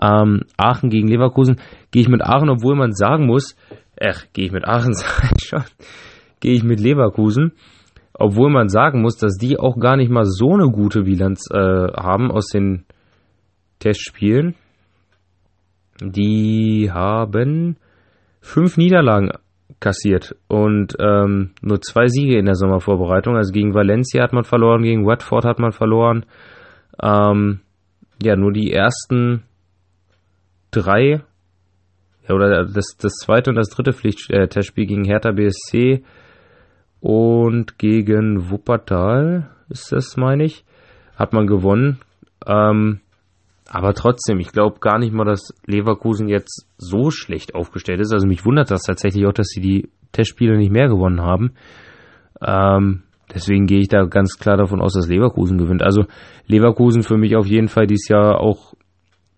[0.00, 1.56] Ähm, Aachen gegen Leverkusen
[1.90, 3.56] gehe ich mit Aachen, obwohl man sagen muss,
[4.00, 4.94] ach, gehe ich mit Aachen,
[5.40, 5.64] schon,
[6.40, 7.52] gehe ich mit Leverkusen,
[8.14, 11.56] obwohl man sagen muss, dass die auch gar nicht mal so eine gute Bilanz äh,
[11.56, 12.84] haben aus den
[13.78, 14.54] Testspielen.
[16.02, 17.76] Die haben
[18.40, 19.30] fünf Niederlagen
[19.80, 23.36] kassiert und ähm, nur zwei Siege in der Sommervorbereitung.
[23.36, 26.26] Also gegen Valencia hat man verloren, gegen Watford hat man verloren.
[27.02, 27.60] Ähm,
[28.22, 29.44] ja, nur die ersten
[30.70, 31.22] drei,
[32.28, 36.04] ja, oder das, das zweite und das dritte Pflicht-Testspiel äh, gegen Hertha BSC
[37.00, 40.64] und gegen Wuppertal, ist das, meine ich,
[41.16, 42.00] hat man gewonnen.
[42.46, 43.00] Ähm,
[43.68, 48.12] aber trotzdem, ich glaube gar nicht mal, dass Leverkusen jetzt so schlecht aufgestellt ist.
[48.12, 51.52] Also mich wundert das tatsächlich auch, dass sie die Testspiele nicht mehr gewonnen haben.
[52.44, 55.82] Ähm, Deswegen gehe ich da ganz klar davon aus, dass Leverkusen gewinnt.
[55.82, 56.04] Also
[56.46, 58.69] Leverkusen für mich auf jeden Fall dies Jahr auch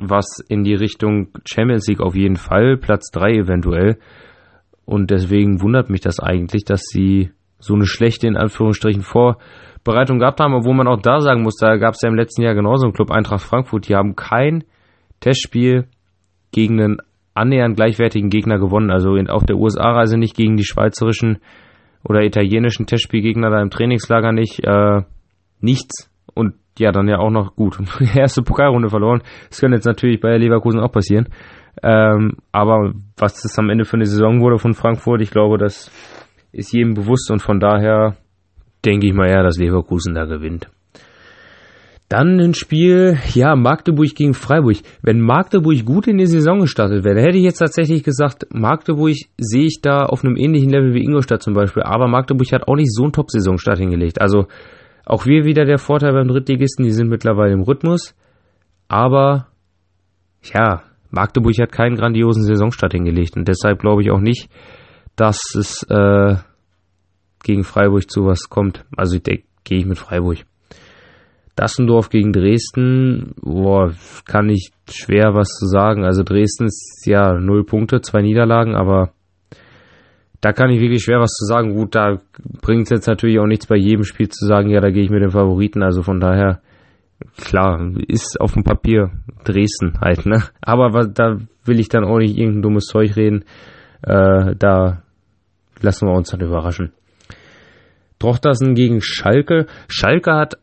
[0.08, 3.98] was in die Richtung Champions League auf jeden Fall, Platz 3 eventuell.
[4.84, 10.40] Und deswegen wundert mich das eigentlich, dass sie so eine schlechte, in Anführungsstrichen, Vorbereitung gehabt
[10.40, 12.84] haben, obwohl man auch da sagen muss, da gab es ja im letzten Jahr genauso
[12.84, 14.64] einen Club Eintracht Frankfurt, die haben kein
[15.20, 15.86] Testspiel
[16.50, 16.96] gegen einen
[17.34, 18.90] annähernd gleichwertigen Gegner gewonnen.
[18.90, 21.38] Also auf der USA-Reise nicht gegen die schweizerischen
[22.04, 24.60] oder italienischen Testspielgegner da im Trainingslager nicht.
[24.64, 25.02] Äh,
[25.60, 26.10] nichts.
[26.34, 27.78] Und ja, dann ja auch noch gut.
[28.14, 29.22] Erste Pokalrunde verloren.
[29.48, 31.28] Das könnte jetzt natürlich bei Leverkusen auch passieren.
[31.82, 35.90] Ähm, aber was das am Ende für eine Saison wurde von Frankfurt, ich glaube, das
[36.52, 38.16] ist jedem bewusst und von daher
[38.84, 40.68] denke ich mal eher, dass Leverkusen da gewinnt.
[42.08, 44.76] Dann ein Spiel, ja, Magdeburg gegen Freiburg.
[45.00, 49.64] Wenn Magdeburg gut in die Saison gestartet wäre, hätte ich jetzt tatsächlich gesagt, Magdeburg sehe
[49.64, 51.82] ich da auf einem ähnlichen Level wie Ingolstadt zum Beispiel.
[51.82, 54.20] Aber Magdeburg hat auch nicht so einen Top-Saisonstart hingelegt.
[54.20, 54.46] Also
[55.04, 58.14] auch wir wieder der Vorteil beim Drittligisten, die sind mittlerweile im Rhythmus.
[58.88, 59.48] Aber,
[60.42, 63.36] ja, Magdeburg hat keinen grandiosen Saisonstart hingelegt.
[63.36, 64.48] Und deshalb glaube ich auch nicht,
[65.16, 66.36] dass es äh,
[67.42, 68.84] gegen Freiburg zu was kommt.
[68.96, 70.38] Also gehe ich mit Freiburg.
[71.54, 73.92] Dassendorf gegen Dresden, boah,
[74.24, 76.04] kann ich schwer was zu sagen.
[76.04, 79.12] Also Dresden ist ja null Punkte, zwei Niederlagen, aber
[80.42, 81.72] da kann ich wirklich schwer was zu sagen.
[81.72, 82.20] Gut, da
[82.60, 85.10] bringt es jetzt natürlich auch nichts bei jedem Spiel zu sagen, ja, da gehe ich
[85.10, 85.84] mit den Favoriten.
[85.84, 86.60] Also von daher,
[87.38, 89.12] klar, ist auf dem Papier
[89.44, 90.42] Dresden halt, ne?
[90.60, 93.44] Aber da will ich dann auch nicht irgendein dummes Zeug reden.
[94.02, 95.02] Äh, da
[95.80, 96.92] lassen wir uns dann überraschen.
[98.18, 99.66] Trochtersen gegen Schalke.
[99.86, 100.54] Schalke hat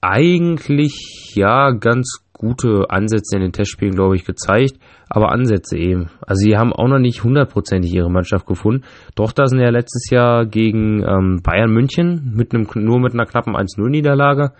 [0.00, 6.10] eigentlich ja ganz gute Ansätze in den Testspielen, glaube ich, gezeigt, aber Ansätze eben.
[6.20, 8.84] Also sie haben auch noch nicht hundertprozentig ihre Mannschaft gefunden.
[9.14, 13.26] Doch da sind ja letztes Jahr gegen ähm, Bayern München mit einem nur mit einer
[13.26, 14.52] knappen 1-0 -Niederlage.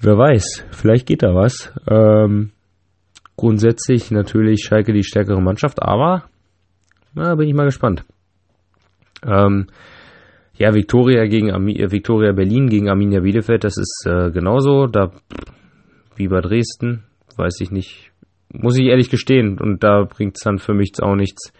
[0.00, 1.72] Wer weiß, vielleicht geht da was.
[1.90, 2.50] Ähm,
[3.36, 6.24] grundsätzlich natürlich Schalke die stärkere Mannschaft, aber
[7.14, 8.04] na, bin ich mal gespannt.
[9.24, 9.68] Ähm,
[10.58, 14.86] ja, Victoria gegen Ami äh, Victoria Berlin gegen Arminia Bielefeld, das ist äh, genauso.
[14.86, 15.12] Da
[16.16, 17.04] wie bei Dresden,
[17.36, 18.10] weiß ich nicht.
[18.52, 19.58] Muss ich ehrlich gestehen.
[19.58, 21.52] Und da bringt es dann für mich auch nichts,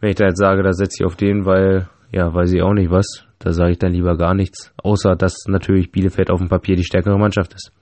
[0.00, 2.74] wenn ich da jetzt sage, da setze ich auf den, weil, ja, weiß ich auch
[2.74, 3.26] nicht was.
[3.38, 4.72] Da sage ich dann lieber gar nichts.
[4.82, 7.72] Außer, dass natürlich Bielefeld auf dem Papier die stärkere Mannschaft ist.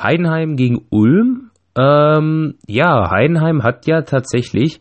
[0.00, 1.50] Heidenheim gegen Ulm.
[1.76, 4.80] Ähm, ja, Heidenheim hat ja tatsächlich,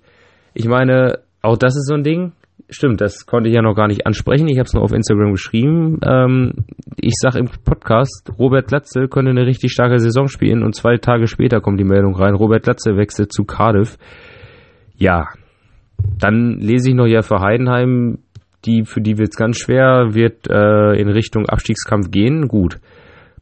[0.54, 2.34] ich meine, auch das ist so ein Ding,
[2.74, 4.48] Stimmt, das konnte ich ja noch gar nicht ansprechen.
[4.48, 6.00] Ich habe es nur auf Instagram geschrieben.
[6.06, 6.54] Ähm,
[6.96, 11.28] ich sage im Podcast, Robert Glatze könnte eine richtig starke Saison spielen und zwei Tage
[11.28, 12.34] später kommt die Meldung rein.
[12.34, 13.98] Robert Glatze wechselt zu Cardiff.
[14.96, 15.28] Ja,
[16.18, 18.20] dann lese ich noch ja für Heidenheim,
[18.64, 22.48] die für die wird es ganz schwer, wird äh, in Richtung Abstiegskampf gehen.
[22.48, 22.80] Gut.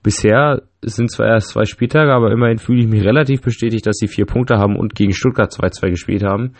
[0.01, 4.07] Bisher sind zwar erst zwei Spieltage, aber immerhin fühle ich mich relativ bestätigt, dass sie
[4.07, 6.55] vier Punkte haben und gegen Stuttgart 2-2 gespielt haben.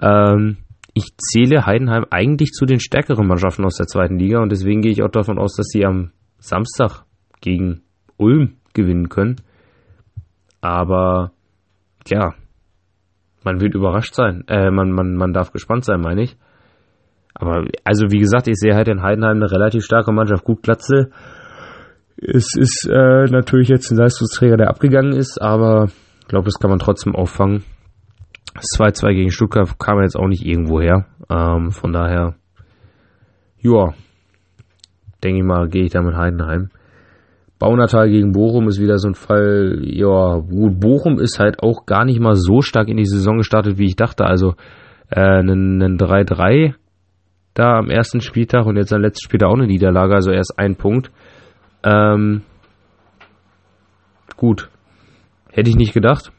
[0.00, 0.58] Ähm,
[0.94, 4.92] ich zähle Heidenheim eigentlich zu den stärkeren Mannschaften aus der zweiten Liga und deswegen gehe
[4.92, 7.04] ich auch davon aus, dass sie am Samstag
[7.40, 7.82] gegen
[8.16, 9.36] Ulm gewinnen können.
[10.60, 11.32] Aber
[12.06, 12.34] ja,
[13.44, 14.44] man wird überrascht sein.
[14.48, 16.36] Äh, man, man, man darf gespannt sein, meine ich.
[17.34, 20.44] Aber also wie gesagt, ich sehe halt in Heidenheim eine relativ starke Mannschaft.
[20.44, 21.10] Gut, Glatze.
[22.16, 25.88] Es ist äh, natürlich jetzt ein Leistungsträger, der abgegangen ist, aber
[26.20, 27.64] ich glaube, das kann man trotzdem auffangen.
[28.54, 31.06] Das 2-2 gegen Stuttgart kam jetzt auch nicht irgendwo her.
[31.28, 32.34] Ähm, von daher,
[33.60, 33.94] ja,
[35.22, 36.70] denke ich mal, gehe ich da mit Heidenheim.
[37.58, 42.06] Baunatal gegen Bochum ist wieder so ein Fall, ja, gut, Bochum ist halt auch gar
[42.06, 44.24] nicht mal so stark in die Saison gestartet, wie ich dachte.
[44.24, 44.54] Also
[45.10, 46.74] äh, einen 3-3
[47.54, 50.76] da am ersten Spieltag und jetzt am letzten Spieltag auch eine Niederlage, also erst ein
[50.76, 51.10] Punkt.
[51.82, 52.42] Ähm,
[54.36, 54.70] gut,
[55.50, 56.32] hätte ich nicht gedacht.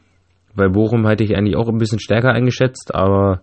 [0.54, 3.42] Bei Bochum hätte ich eigentlich auch ein bisschen stärker eingeschätzt, aber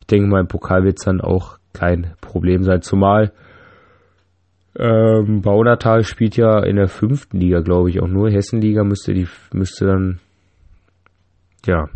[0.00, 2.82] ich denke mal, im Pokal wird es dann auch kein Problem sein.
[2.82, 3.32] Zumal
[4.78, 8.30] ähm, Baunatal spielt ja in der fünften Liga, glaube ich, auch nur.
[8.30, 10.20] Hessenliga müsste die müsste dann
[11.66, 11.88] ja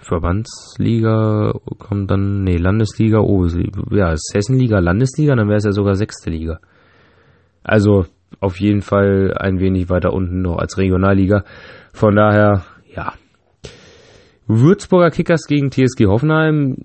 [0.00, 3.46] Verbandsliga kommt dann, nee, Landesliga, oh,
[3.90, 6.58] ja, ist Hessenliga, Landesliga, dann wäre es ja sogar sechste Liga.
[7.62, 8.06] Also
[8.40, 11.44] auf jeden Fall ein wenig weiter unten noch als Regionalliga.
[11.92, 13.14] Von daher, ja.
[14.46, 16.76] Würzburger Kickers gegen TSG Hoffenheim.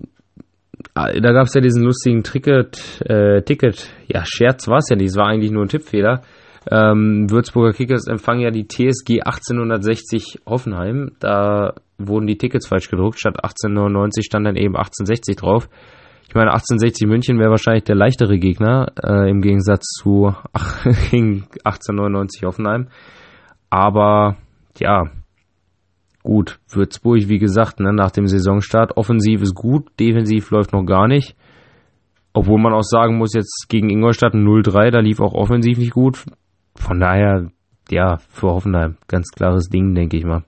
[0.94, 4.96] Ah, da gab es ja diesen lustigen Ticket, äh, Ticket, ja, Scherz war es ja
[4.96, 6.22] nicht, es war eigentlich nur ein Tippfehler.
[6.70, 11.12] Ähm, Würzburger Kickers empfangen ja die TSG 1860 Hoffenheim.
[11.20, 13.20] Da wurden die Tickets falsch gedruckt.
[13.20, 15.68] Statt 1899 stand dann eben 1860 drauf.
[16.28, 22.42] Ich meine, 1860 München wäre wahrscheinlich der leichtere Gegner äh, im Gegensatz zu ach, 1899
[22.42, 22.88] Hoffenheim.
[23.70, 24.36] Aber
[24.78, 25.04] ja,
[26.26, 31.06] Gut, Würzburg, wie gesagt, ne, nach dem Saisonstart, offensiv ist gut, defensiv läuft noch gar
[31.06, 31.36] nicht.
[32.32, 36.24] Obwohl man auch sagen muss, jetzt gegen Ingolstadt 0-3, da lief auch offensiv nicht gut.
[36.74, 37.52] Von daher,
[37.92, 40.42] ja, für Hoffenheim, ganz klares Ding, denke ich mal.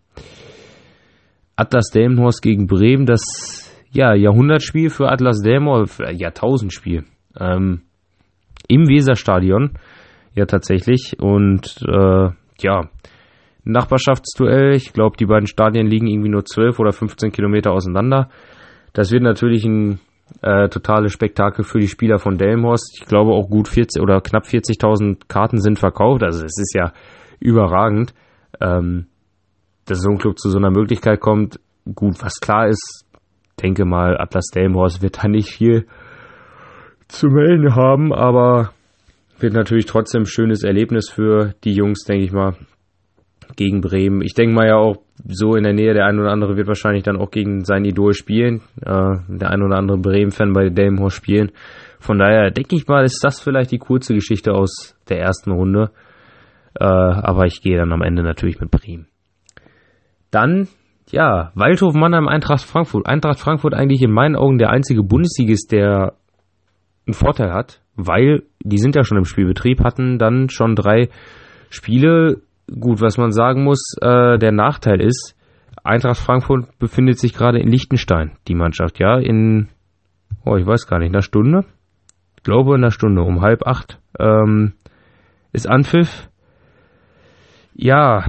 [1.55, 7.05] Atlas Delmenhorst gegen Bremen, das ja, Jahrhundertspiel für Atlas Delmenhorst, äh, Jahrtausendspiel.
[7.39, 7.83] Ähm,
[8.67, 9.79] Im Weserstadion,
[10.35, 11.21] ja tatsächlich.
[11.21, 12.31] Und äh,
[12.63, 12.91] ja,
[13.65, 14.75] Nachbarschaftsduell.
[14.75, 18.29] Ich glaube, die beiden Stadien liegen irgendwie nur 12 oder 15 Kilometer auseinander.
[18.93, 20.01] Das wird natürlich ein
[20.43, 22.99] äh, totales Spektakel für die Spieler von Delmenhorst.
[23.01, 26.23] Ich glaube auch gut 40 oder knapp 40.000 Karten sind verkauft.
[26.23, 26.93] Also es ist ja
[27.41, 28.15] überragend,
[28.61, 29.07] ähm,
[29.87, 31.61] dass so ein Club zu so einer Möglichkeit kommt.
[31.95, 33.07] Gut, was klar ist,
[33.63, 35.87] denke mal, Atlas Delmenhorst wird da nicht viel
[37.09, 38.73] zu melden haben, aber
[39.39, 42.57] wird natürlich trotzdem ein schönes Erlebnis für die Jungs, denke ich mal,
[43.57, 44.23] gegen Bremen.
[44.23, 47.03] Ich denke mal ja auch so in der Nähe, der ein oder andere wird wahrscheinlich
[47.03, 51.53] dann auch gegen sein Idol spielen, äh, der ein oder andere Bremen-Fan bei Delmenhorst spielen.
[51.99, 55.91] Von daher denke ich mal, ist das vielleicht die kurze Geschichte aus der ersten Runde.
[56.79, 59.09] Äh, aber ich gehe dann am Ende natürlich mit Bremen.
[60.31, 60.69] Dann,
[61.11, 63.07] ja, Waldhof Mannheim, Eintracht Frankfurt.
[63.07, 66.15] Eintracht Frankfurt eigentlich in meinen Augen der einzige Bundesligist, der
[67.07, 71.09] einen Vorteil hat, weil die sind ja schon im Spielbetrieb, hatten dann schon drei
[71.71, 72.43] Spiele.
[72.69, 75.35] Gut, was man sagen muss, äh, der Nachteil ist,
[75.85, 79.69] Eintracht Frankfurt befindet sich gerade in Liechtenstein, die Mannschaft, ja, in,
[80.45, 81.65] oh, ich weiß gar nicht, einer Stunde?
[82.37, 84.75] Ich glaube in einer Stunde, um halb acht ähm,
[85.53, 86.29] ist Anpfiff.
[87.75, 88.25] Ja,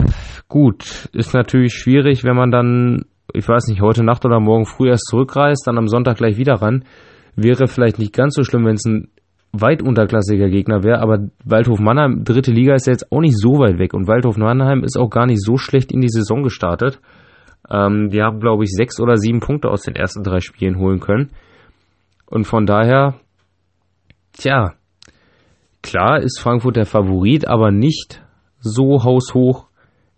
[0.48, 4.90] gut, ist natürlich schwierig, wenn man dann, ich weiß nicht, heute Nacht oder morgen früh
[4.90, 6.86] erst zurückreist, dann am Sonntag gleich wieder ran.
[7.36, 9.10] Wäre vielleicht nicht ganz so schlimm, wenn es ein
[9.52, 13.60] weit unterklassiger Gegner wäre, aber Waldhof Mannheim, dritte Liga, ist ja jetzt auch nicht so
[13.60, 17.00] weit weg und Waldhof Mannheim ist auch gar nicht so schlecht in die Saison gestartet.
[17.70, 21.00] Ähm, die haben, glaube ich, sechs oder sieben Punkte aus den ersten drei Spielen holen
[21.00, 21.32] können.
[22.28, 23.16] Und von daher,
[24.34, 24.74] tja,
[25.82, 28.24] klar ist Frankfurt der Favorit, aber nicht
[28.60, 29.68] so haushoch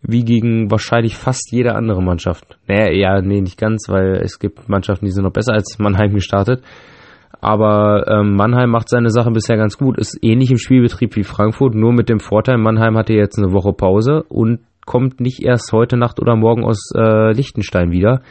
[0.02, 2.58] wie gegen wahrscheinlich fast jede andere Mannschaft.
[2.68, 6.14] Naja, ja, nee, nicht ganz, weil es gibt Mannschaften, die sind noch besser als Mannheim
[6.14, 6.64] gestartet.
[7.42, 9.98] Aber ähm, Mannheim macht seine Sache bisher ganz gut.
[9.98, 13.74] Ist ähnlich im Spielbetrieb wie Frankfurt, nur mit dem Vorteil, Mannheim hatte jetzt eine Woche
[13.74, 18.22] Pause und kommt nicht erst heute Nacht oder morgen aus äh, Liechtenstein wieder.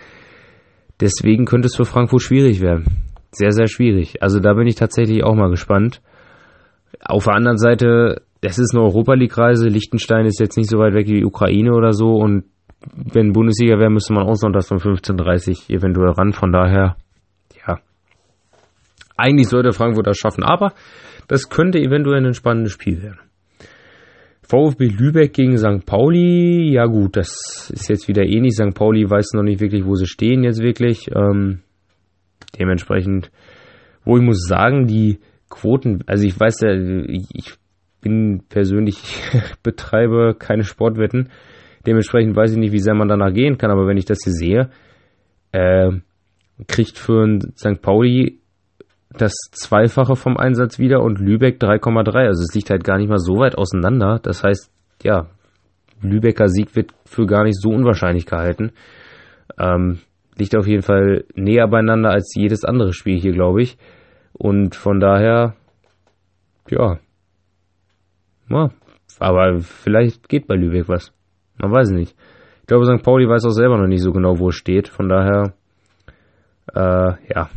[1.00, 2.84] Deswegen könnte es für Frankfurt schwierig werden.
[3.32, 4.22] Sehr, sehr schwierig.
[4.22, 6.02] Also da bin ich tatsächlich auch mal gespannt.
[7.04, 9.68] Auf der anderen Seite, es ist eine Europa League-Reise.
[9.68, 12.14] Liechtenstein ist jetzt nicht so weit weg wie die Ukraine oder so.
[12.14, 12.44] Und
[12.94, 16.32] wenn Bundesliga wäre, müsste man auch sonntags von 15.30 eventuell ran.
[16.32, 16.96] Von daher.
[19.20, 20.72] Eigentlich sollte Frankfurt das schaffen, aber
[21.28, 23.20] das könnte eventuell ein spannendes Spiel werden.
[24.42, 25.86] VfB Lübeck gegen St.
[25.86, 28.54] Pauli, ja gut, das ist jetzt wieder ähnlich.
[28.54, 28.74] St.
[28.74, 31.08] Pauli weiß noch nicht wirklich, wo sie stehen jetzt wirklich.
[31.14, 31.60] Ähm,
[32.58, 33.30] dementsprechend,
[34.04, 37.54] wo ich muss sagen, die Quoten, also ich weiß ja, ich
[38.00, 38.96] bin persönlich,
[39.62, 41.28] betreibe keine Sportwetten.
[41.86, 44.32] Dementsprechend weiß ich nicht, wie sehr man danach gehen kann, aber wenn ich das hier
[44.32, 44.70] sehe,
[45.52, 45.92] äh,
[46.66, 47.80] kriegt für St.
[47.80, 48.39] Pauli
[49.16, 52.26] das Zweifache vom Einsatz wieder und Lübeck 3,3.
[52.26, 54.20] Also es liegt halt gar nicht mal so weit auseinander.
[54.22, 54.70] Das heißt,
[55.02, 55.26] ja,
[56.00, 58.72] Lübecker Sieg wird für gar nicht so unwahrscheinlich gehalten.
[59.58, 59.98] Ähm,
[60.36, 63.76] liegt auf jeden Fall näher beieinander als jedes andere Spiel hier, glaube ich.
[64.32, 65.54] Und von daher,
[66.68, 66.98] ja.
[68.48, 68.70] ja.
[69.18, 71.12] Aber vielleicht geht bei Lübeck was.
[71.58, 72.16] Man weiß nicht.
[72.60, 73.04] Ich glaube, St.
[73.04, 74.88] Pauli weiß auch selber noch nicht so genau, wo es steht.
[74.88, 75.52] Von daher,
[76.74, 77.50] äh, ja.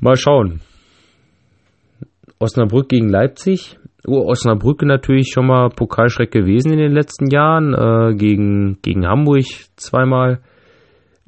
[0.00, 0.60] Mal schauen.
[2.38, 3.78] Osnabrück gegen Leipzig.
[4.06, 7.74] Oh, Osnabrück natürlich schon mal Pokalschreck gewesen in den letzten Jahren.
[7.74, 9.44] Äh, gegen, gegen Hamburg
[9.76, 10.40] zweimal.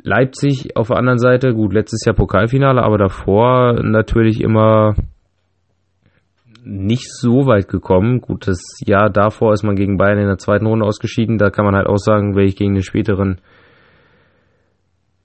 [0.02, 4.94] Leipzig auf der anderen Seite, gut, letztes Jahr Pokalfinale, aber davor natürlich immer
[6.62, 8.20] nicht so weit gekommen.
[8.20, 11.38] Gut, das Jahr davor ist man gegen Bayern in der zweiten Runde ausgeschieden.
[11.38, 13.40] Da kann man halt auch sagen, wenn ich gegen den späteren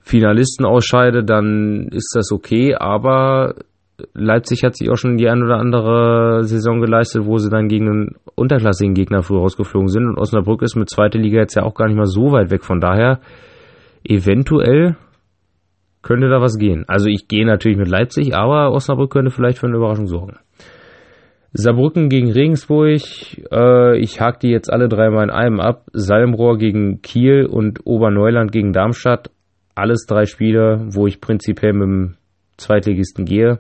[0.03, 2.75] Finalisten ausscheide, dann ist das okay.
[2.75, 3.55] Aber
[4.13, 7.89] Leipzig hat sich auch schon die ein oder andere Saison geleistet, wo sie dann gegen
[7.89, 10.07] einen unterklassigen Gegner früh rausgeflogen sind.
[10.07, 12.63] Und Osnabrück ist mit zweiter Liga jetzt ja auch gar nicht mal so weit weg.
[12.63, 13.19] Von daher
[14.03, 14.97] eventuell
[16.01, 16.83] könnte da was gehen.
[16.87, 20.37] Also ich gehe natürlich mit Leipzig, aber Osnabrück könnte vielleicht für eine Überraschung sorgen.
[21.55, 23.01] Saarbrücken gegen Regensburg,
[23.51, 25.85] äh, ich hake die jetzt alle drei mal in einem ab.
[25.93, 29.29] Salmrohr gegen Kiel und Oberneuland gegen Darmstadt.
[29.75, 32.15] Alles drei Spiele, wo ich prinzipiell mit dem
[32.57, 33.59] Zweitligisten gehe.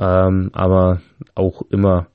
[0.00, 1.00] Ähm, aber
[1.34, 2.08] auch immer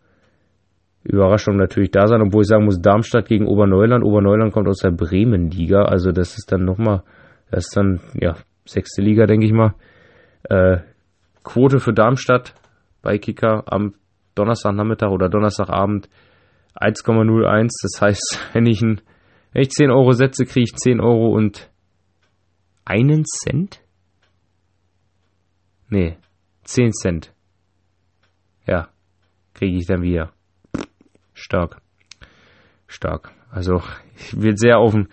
[1.04, 4.04] Überraschung natürlich da sein, obwohl ich sagen muss, Darmstadt gegen Oberneuland.
[4.04, 7.04] Oberneuland kommt aus der Bremen-Liga, also das ist dann nochmal,
[7.52, 9.74] das ist dann, ja, sechste Liga, denke ich mal.
[10.44, 10.78] Äh,
[11.44, 12.54] Quote für Darmstadt
[13.02, 13.96] bei Kicker am
[14.36, 16.10] Donnerstagnachmittag oder Donnerstagabend
[16.76, 17.70] 1,01.
[17.82, 19.02] Das heißt, wenn ich, ein,
[19.52, 21.70] wenn ich 10 Euro setze, kriege ich 10 Euro und
[22.86, 23.82] einen Cent?
[25.90, 26.18] Nee,
[26.64, 27.34] 10 Cent.
[28.68, 28.88] Ja,
[29.54, 30.32] kriege ich dann wieder.
[31.34, 31.78] Stark.
[32.88, 33.32] Stark.
[33.52, 33.82] Also,
[34.16, 35.10] ich wird sehr auf den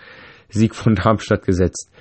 [0.48, 1.92] Sieg von Darmstadt gesetzt.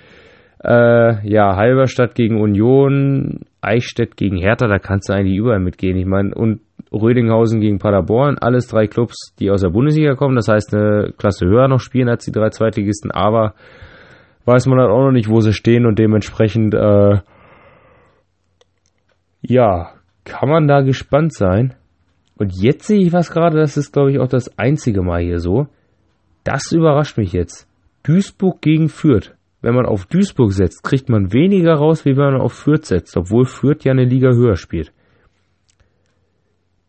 [0.63, 5.97] Äh, ja, Halberstadt gegen Union, Eichstätt gegen Hertha, da kannst du eigentlich überall mitgehen.
[5.97, 10.47] Ich meine, und Rödinghausen gegen Paderborn, alles drei Clubs, die aus der Bundesliga kommen, das
[10.47, 13.53] heißt eine Klasse höher noch spielen als die drei Zweitligisten, aber
[14.49, 17.19] weiß man halt auch noch nicht, wo sie stehen und dementsprechend, äh,
[19.41, 21.75] ja, kann man da gespannt sein.
[22.35, 25.39] Und jetzt sehe ich was gerade, das ist glaube ich auch das einzige Mal hier
[25.39, 25.67] so.
[26.43, 27.67] Das überrascht mich jetzt.
[28.03, 29.35] Duisburg gegen Fürth.
[29.61, 33.17] Wenn man auf Duisburg setzt, kriegt man weniger raus, wie wenn man auf Fürth setzt,
[33.17, 34.91] obwohl Fürth ja eine Liga höher spielt.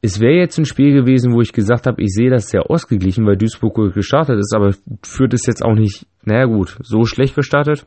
[0.03, 3.27] Es wäre jetzt ein Spiel gewesen, wo ich gesagt habe, ich sehe das sehr ausgeglichen,
[3.27, 7.87] weil Duisburg gestartet ist, aber Fürth ist jetzt auch nicht, naja gut, so schlecht gestartet.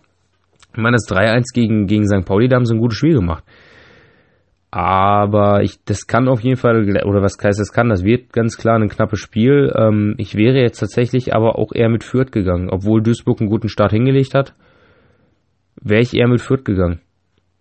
[0.74, 2.26] Ich meine, das 3-1 gegen, gegen St.
[2.26, 3.44] Pauli, da haben sie ein gutes Spiel gemacht.
[4.70, 8.58] Aber ich, das kann auf jeden Fall, oder was heißt das kann, das wird ganz
[8.58, 9.72] klar ein knappes Spiel.
[9.76, 13.70] Ähm, ich wäre jetzt tatsächlich aber auch eher mit Fürth gegangen, obwohl Duisburg einen guten
[13.70, 14.56] Start hingelegt hat,
[15.80, 17.02] wäre ich eher mit Fürth gegangen.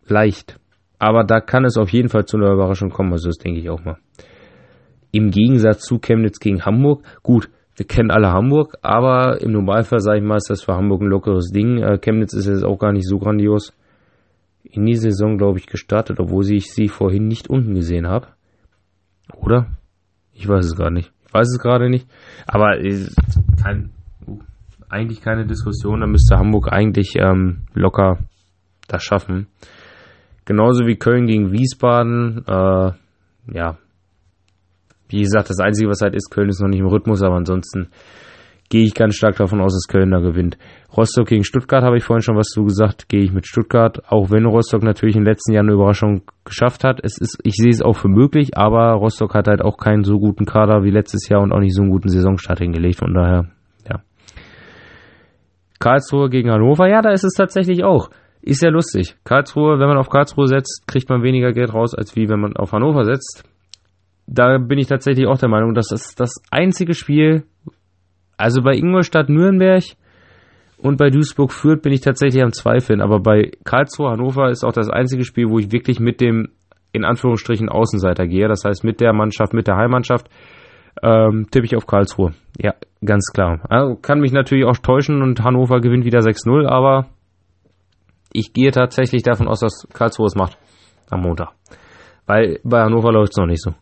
[0.07, 0.59] Leicht.
[0.99, 3.69] Aber da kann es auf jeden Fall zu einer Überraschung kommen, also das denke ich
[3.69, 3.99] auch mal.
[5.13, 10.19] Im Gegensatz zu Chemnitz gegen Hamburg, gut, wir kennen alle Hamburg, aber im Normalfall, sage
[10.19, 11.79] ich mal, ist das für Hamburg ein lockeres Ding.
[11.79, 13.73] Äh, Chemnitz ist jetzt auch gar nicht so grandios
[14.63, 18.29] in die Saison, glaube ich, gestartet, obwohl ich sie vorhin nicht unten gesehen habe.
[19.35, 19.69] Oder?
[20.33, 21.13] Ich weiß es gerade nicht.
[21.27, 22.07] Ich weiß es gerade nicht.
[22.47, 23.07] Aber äh,
[23.63, 23.91] kein,
[24.89, 26.01] eigentlich keine Diskussion.
[26.01, 28.19] Da müsste Hamburg eigentlich ähm, locker
[28.89, 29.47] das schaffen.
[30.45, 32.45] Genauso wie Köln gegen Wiesbaden.
[32.47, 32.93] Äh,
[33.53, 33.79] ja.
[35.13, 37.89] Wie gesagt, das Einzige, was halt ist, Köln ist noch nicht im Rhythmus, aber ansonsten
[38.73, 40.57] gehe ich ganz stark davon aus, dass Köln da gewinnt.
[40.97, 44.31] Rostock gegen Stuttgart habe ich vorhin schon was zu gesagt, gehe ich mit Stuttgart, auch
[44.31, 46.99] wenn Rostock natürlich im letzten Jahr eine Überraschung geschafft hat.
[47.03, 50.19] Es ist, ich sehe es auch für möglich, aber Rostock hat halt auch keinen so
[50.19, 53.51] guten Kader wie letztes Jahr und auch nicht so einen guten Saisonstart hingelegt, von daher,
[53.87, 54.01] ja.
[55.79, 58.09] Karlsruhe gegen Hannover, ja, da ist es tatsächlich auch.
[58.41, 59.17] Ist ja lustig.
[59.25, 62.57] Karlsruhe, wenn man auf Karlsruhe setzt, kriegt man weniger Geld raus, als wie wenn man
[62.57, 63.45] auf Hannover setzt.
[64.27, 67.45] Da bin ich tatsächlich auch der Meinung, dass das das einzige Spiel,
[68.37, 69.83] also bei Ingolstadt Nürnberg
[70.79, 73.01] und bei Duisburg Fürth bin ich tatsächlich am Zweifeln.
[73.01, 76.49] Aber bei Karlsruhe Hannover ist auch das einzige Spiel, wo ich wirklich mit dem,
[76.93, 78.49] in Anführungsstrichen, Außenseiter gehe.
[78.49, 80.29] Das heißt, mit der Mannschaft, mit der Heimmannschaft,
[81.03, 82.33] ähm, tippe ich auf Karlsruhe.
[82.59, 83.61] Ja, ganz klar.
[83.69, 87.07] Also kann mich natürlich auch täuschen und Hannover gewinnt wieder 6-0, aber
[88.33, 90.59] ich gehe tatsächlich davon aus, dass Karlsruhe es macht
[91.11, 91.51] am Montag.
[92.27, 93.73] Weil bei Hannover läuft es noch nicht so.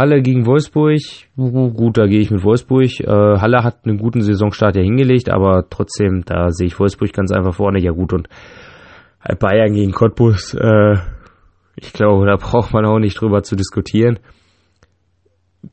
[0.00, 0.98] Halle gegen Wolfsburg,
[1.36, 3.00] gut, da gehe ich mit Wolfsburg.
[3.00, 7.30] Äh, Halle hat einen guten Saisonstart ja hingelegt, aber trotzdem, da sehe ich Wolfsburg ganz
[7.30, 7.82] einfach vorne.
[7.82, 8.26] Ja gut, und
[9.38, 10.94] Bayern gegen Cottbus, äh,
[11.76, 14.18] ich glaube, da braucht man auch nicht drüber zu diskutieren.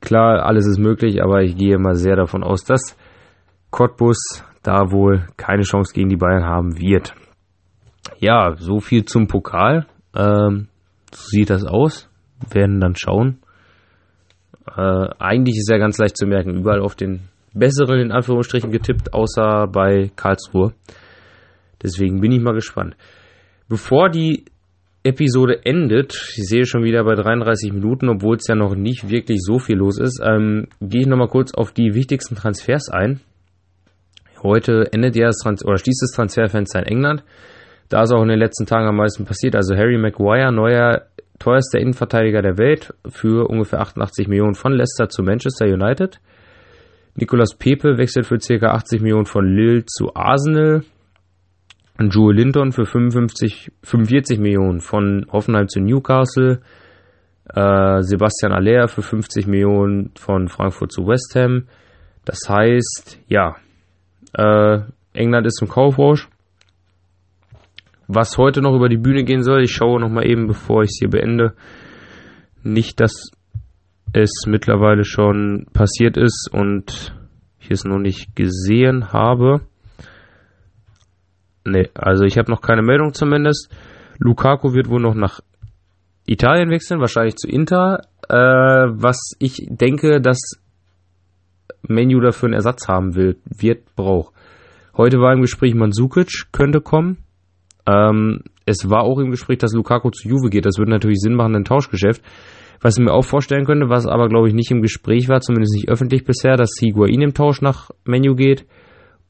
[0.02, 2.98] Klar, alles ist möglich, aber ich gehe mal sehr davon aus, dass
[3.72, 7.14] Cottbus da wohl keine Chance gegen die Bayern haben wird.
[8.20, 9.86] Ja, so viel zum Pokal.
[10.14, 10.68] Ähm,
[11.14, 12.10] so sieht das aus.
[12.42, 13.40] Wir werden dann schauen.
[14.76, 17.22] Äh, eigentlich ist er ganz leicht zu merken, überall auf den
[17.54, 20.74] besseren in Anführungsstrichen getippt, außer bei Karlsruhe.
[21.82, 22.96] Deswegen bin ich mal gespannt.
[23.70, 24.46] Bevor die
[25.04, 29.40] Episode endet, ich sehe schon wieder bei 33 Minuten, obwohl es ja noch nicht wirklich
[29.42, 33.22] so viel los ist, ähm, gehe ich nochmal kurz auf die wichtigsten Transfers ein.
[34.44, 37.24] Heute endet ja das Trans oder schließt das Transferfenster in England.
[37.90, 39.56] Da ist auch in den letzten Tagen am meisten passiert.
[39.56, 41.04] Also Harry Maguire, neuer
[41.40, 46.20] teuerster Innenverteidiger der Welt für ungefähr 88 Millionen von Leicester zu Manchester United.
[47.16, 48.68] Nicolas Pepe wechselt für ca.
[48.68, 50.84] 80 Millionen von Lille zu Arsenal.
[52.00, 56.60] Und Joe Linton für 55, 45 Millionen von Hoffenheim zu Newcastle.
[57.54, 61.68] Äh, Sebastian Aller für 50 Millionen von Frankfurt zu West Ham.
[62.24, 63.56] Das heißt, ja,
[64.34, 64.82] äh,
[65.14, 66.28] England ist im Kaufrausch
[68.08, 69.64] was heute noch über die Bühne gehen soll.
[69.64, 71.54] Ich schaue noch mal eben, bevor ich es hier beende.
[72.64, 73.32] Nicht, dass
[74.14, 77.14] es mittlerweile schon passiert ist und
[77.60, 79.62] ich es noch nicht gesehen habe.
[81.66, 83.70] Ne, also ich habe noch keine Meldung zumindest.
[84.20, 85.42] Lukaku wird wohl noch nach
[86.26, 88.02] Italien wechseln, wahrscheinlich zu Inter.
[88.30, 90.40] Äh, was ich denke, dass
[91.82, 94.34] Menu dafür einen Ersatz haben will, wird, braucht.
[94.96, 97.18] Heute war im Gespräch Mansukic, könnte kommen.
[97.88, 100.66] Ähm, es war auch im Gespräch, dass Lukaku zu Juve geht.
[100.66, 102.22] Das würde natürlich Sinn machen, ein Tauschgeschäft.
[102.82, 105.74] Was ich mir auch vorstellen könnte, was aber glaube ich nicht im Gespräch war, zumindest
[105.74, 108.68] nicht öffentlich bisher, dass Higuain im Tausch nach Menu geht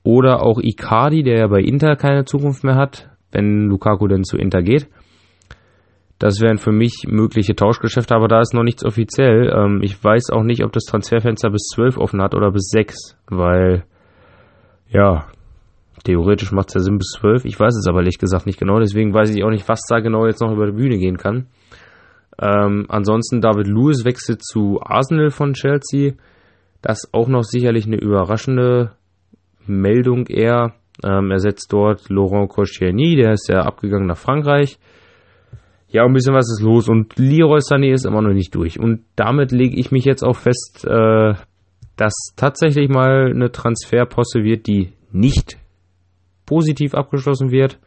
[0.03, 4.37] Oder auch Icardi, der ja bei Inter keine Zukunft mehr hat, wenn Lukaku denn zu
[4.37, 4.89] Inter geht.
[6.19, 9.53] Das wären für mich mögliche Tauschgeschäfte, aber da ist noch nichts offiziell.
[9.55, 13.17] Ähm, ich weiß auch nicht, ob das Transferfenster bis 12 offen hat oder bis 6,
[13.27, 13.83] weil,
[14.89, 15.27] ja,
[16.03, 17.45] theoretisch macht es ja Sinn bis 12.
[17.45, 19.99] Ich weiß es aber ehrlich gesagt nicht genau, deswegen weiß ich auch nicht, was da
[19.99, 21.47] genau jetzt noch über die Bühne gehen kann.
[22.39, 26.13] Ähm, ansonsten David Lewis wechselt zu Arsenal von Chelsea.
[26.81, 28.91] Das auch noch sicherlich eine überraschende
[29.65, 30.75] Meldung eher.
[31.03, 34.77] Ähm, er setzt dort Laurent Koscielny, der ist ja abgegangen nach Frankreich.
[35.89, 38.79] Ja, ein bisschen was ist los und Leroy Sané ist immer noch nicht durch.
[38.79, 41.33] Und damit lege ich mich jetzt auch fest, äh,
[41.95, 45.57] dass tatsächlich mal eine Transferposse wird, die nicht
[46.47, 47.77] positiv abgeschlossen wird.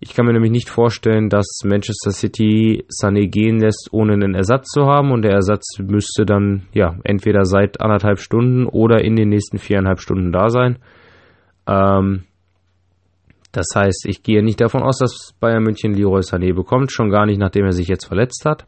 [0.00, 4.68] Ich kann mir nämlich nicht vorstellen, dass Manchester City Sané gehen lässt, ohne einen Ersatz
[4.68, 5.10] zu haben.
[5.10, 10.00] Und der Ersatz müsste dann ja entweder seit anderthalb Stunden oder in den nächsten viereinhalb
[10.00, 10.78] Stunden da sein.
[11.66, 12.24] Ähm,
[13.50, 17.26] das heißt, ich gehe nicht davon aus, dass Bayern München Leroy Sané bekommt, schon gar
[17.26, 18.66] nicht, nachdem er sich jetzt verletzt hat.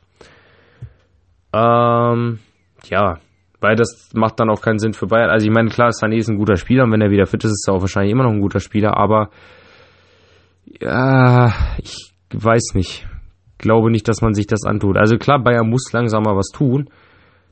[1.53, 2.41] Ähm,
[2.89, 3.19] ja,
[3.61, 5.31] weil das macht dann auch keinen Sinn für Bayern.
[5.31, 7.53] Also ich meine, klar, Sané ist ein guter Spieler und wenn er wieder fit ist,
[7.53, 9.31] ist er auch wahrscheinlich immer noch ein guter Spieler, aber
[10.81, 13.07] ja, ich weiß nicht.
[13.59, 14.97] Glaube nicht, dass man sich das antut.
[14.97, 16.89] Also klar, Bayern muss langsam mal was tun.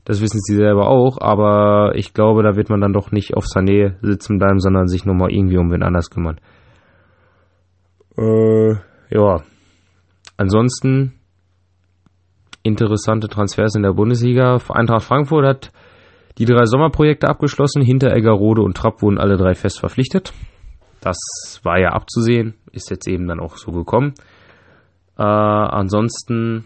[0.05, 3.43] Das wissen sie selber auch, aber ich glaube, da wird man dann doch nicht auf
[3.43, 6.39] Sané sitzen bleiben, sondern sich nochmal irgendwie um wen anders kümmern.
[8.17, 8.73] Äh,
[9.11, 9.43] ja.
[10.37, 11.13] Ansonsten
[12.63, 14.57] interessante Transfers in der Bundesliga.
[14.69, 15.71] Eintracht Frankfurt hat
[16.39, 17.81] die drei Sommerprojekte abgeschlossen.
[17.81, 20.33] Hinteregger, und Trapp wurden alle drei fest verpflichtet.
[21.01, 21.17] Das
[21.63, 24.13] war ja abzusehen, ist jetzt eben dann auch so gekommen.
[25.17, 26.65] Äh, ansonsten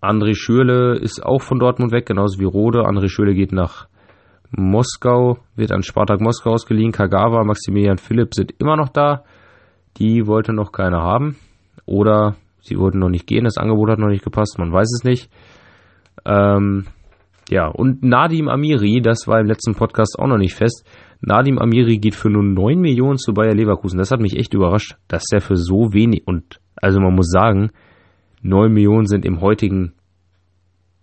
[0.00, 2.80] André Schürle ist auch von Dortmund weg, genauso wie Rode.
[2.82, 3.88] André Schürle geht nach
[4.50, 6.92] Moskau, wird an Spartak Moskau ausgeliehen.
[6.92, 9.24] Kagawa, Maximilian Philipp sind immer noch da.
[9.96, 11.36] Die wollte noch keiner haben.
[11.86, 15.04] Oder sie wollten noch nicht gehen, das Angebot hat noch nicht gepasst, man weiß es
[15.04, 15.30] nicht.
[16.24, 16.86] Ähm,
[17.50, 20.86] ja, und Nadim Amiri, das war im letzten Podcast auch noch nicht fest.
[21.20, 23.98] Nadim Amiri geht für nur 9 Millionen zu Bayer Leverkusen.
[23.98, 27.70] Das hat mich echt überrascht, dass der für so wenig, und also man muss sagen,
[28.42, 29.94] 9 Millionen sind im heutigen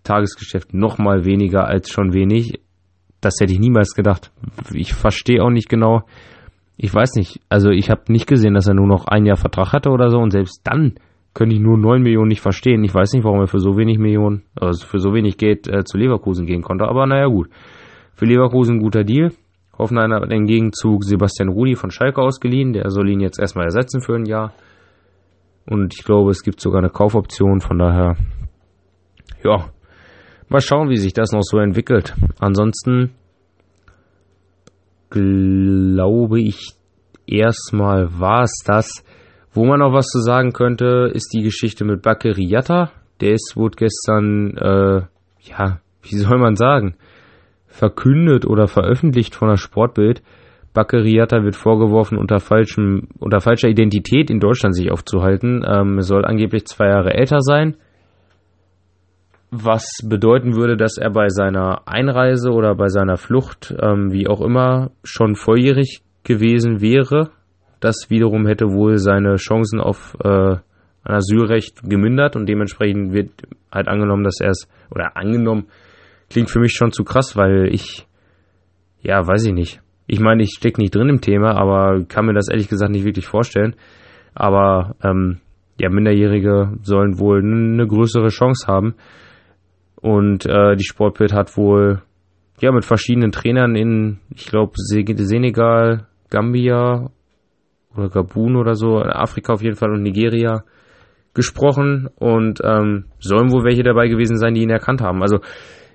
[0.03, 2.59] Tagesgeschäft noch mal weniger als schon wenig.
[3.19, 4.31] Das hätte ich niemals gedacht.
[4.73, 6.03] Ich verstehe auch nicht genau,
[6.77, 9.73] ich weiß nicht, also ich habe nicht gesehen, dass er nur noch ein Jahr Vertrag
[9.73, 10.95] hatte oder so und selbst dann
[11.33, 12.83] könnte ich nur 9 Millionen nicht verstehen.
[12.83, 15.83] Ich weiß nicht, warum er für so wenig Millionen, also für so wenig Geld äh,
[15.83, 17.49] zu Leverkusen gehen konnte, aber naja gut.
[18.13, 19.31] Für Leverkusen ein guter Deal.
[19.77, 24.01] Hoffenheim hat im Gegenzug Sebastian Rudi von Schalke ausgeliehen, der soll ihn jetzt erstmal ersetzen
[24.01, 24.53] für ein Jahr.
[25.65, 28.17] Und ich glaube, es gibt sogar eine Kaufoption, von daher,
[29.43, 29.69] ja,
[30.49, 32.13] mal schauen, wie sich das noch so entwickelt.
[32.39, 33.11] Ansonsten
[35.11, 36.73] glaube ich,
[37.27, 39.03] erstmal war es das.
[39.53, 42.91] Wo man noch was zu sagen könnte, ist die Geschichte mit Bakary Yatta.
[43.19, 45.01] Der ist, wurde gestern, äh,
[45.41, 46.95] ja, wie soll man sagen,
[47.67, 50.21] verkündet oder veröffentlicht von der Sportbild.
[50.73, 55.65] Bakary Yatta wird vorgeworfen, unter, falschem, unter falscher Identität in Deutschland sich aufzuhalten.
[55.67, 57.75] Ähm, er soll angeblich zwei Jahre älter sein
[59.51, 64.39] was bedeuten würde, dass er bei seiner Einreise oder bei seiner Flucht, ähm, wie auch
[64.39, 67.31] immer, schon volljährig gewesen wäre.
[67.81, 70.55] Das wiederum hätte wohl seine Chancen auf äh,
[71.03, 73.31] ein Asylrecht gemindert und dementsprechend wird
[73.71, 75.65] halt angenommen, dass er es, oder angenommen,
[76.29, 78.07] klingt für mich schon zu krass, weil ich,
[79.01, 79.81] ja, weiß ich nicht.
[80.05, 83.05] Ich meine, ich stecke nicht drin im Thema, aber kann mir das ehrlich gesagt nicht
[83.05, 83.75] wirklich vorstellen.
[84.35, 85.39] Aber ähm,
[85.79, 88.95] ja, Minderjährige sollen wohl eine größere Chance haben.
[89.95, 92.01] Und äh, die Sportbild hat wohl
[92.59, 97.09] ja mit verschiedenen Trainern in, ich glaube, Senegal, Gambia
[97.95, 100.63] oder Gabun oder so, Afrika auf jeden Fall und Nigeria
[101.33, 105.21] gesprochen und ähm, sollen wohl welche dabei gewesen sein, die ihn erkannt haben.
[105.21, 105.39] Also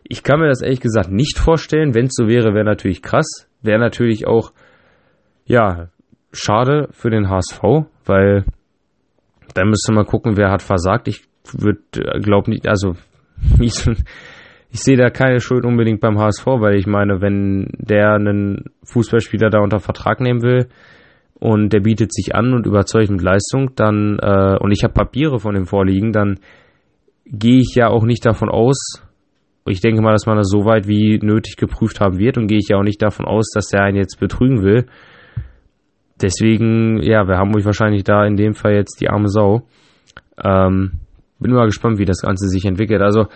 [0.05, 1.95] ich kann mir das ehrlich gesagt nicht vorstellen.
[1.95, 3.49] Wenn es so wäre, wäre natürlich krass.
[3.63, 4.53] Wäre natürlich auch,
[5.45, 5.89] ja,
[6.33, 7.61] schade für den HSV,
[8.05, 8.45] weil
[9.55, 11.09] da müsste man gucken, wer hat versagt.
[11.09, 12.95] Ich würde, äh, glaube nicht, also
[13.61, 13.75] ich
[14.71, 19.61] sehe da keine Schuld unbedingt beim HSV, weil ich meine, wenn der einen Fußballspieler da
[19.61, 20.69] unter Vertrag nehmen will
[21.39, 25.39] und der bietet sich an und überzeugt mit Leistung, dann äh, und ich habe Papiere
[25.39, 26.39] von dem vorliegen, dann
[27.27, 29.03] gehe ich ja auch nicht davon aus,
[29.69, 32.59] ich denke mal, dass man das so weit wie nötig geprüft haben wird und gehe
[32.59, 34.87] ich ja auch nicht davon aus, dass der einen jetzt betrügen will.
[36.21, 39.63] Deswegen, ja, wir haben euch wahrscheinlich da in dem Fall jetzt die arme Sau.
[40.43, 40.93] Ähm,
[41.39, 43.03] bin mal gespannt, wie das Ganze sich entwickelt.
[43.03, 43.27] Also,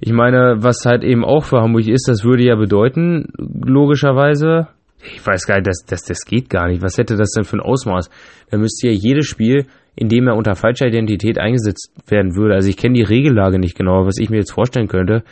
[0.00, 4.68] ich meine, was halt eben auch für Hamburg ist, das würde ja bedeuten, logischerweise,
[5.02, 6.82] ich weiß gar nicht, das, das, das geht gar nicht.
[6.82, 8.10] Was hätte das denn für ein Ausmaß?
[8.50, 12.68] Da müsste ja jedes Spiel, in dem er unter falscher Identität eingesetzt werden würde, also
[12.68, 15.24] ich kenne die Regellage nicht genau, was ich mir jetzt vorstellen könnte,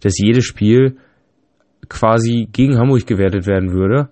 [0.00, 0.96] dass jedes Spiel
[1.88, 4.08] quasi gegen Hamburg gewertet werden würde.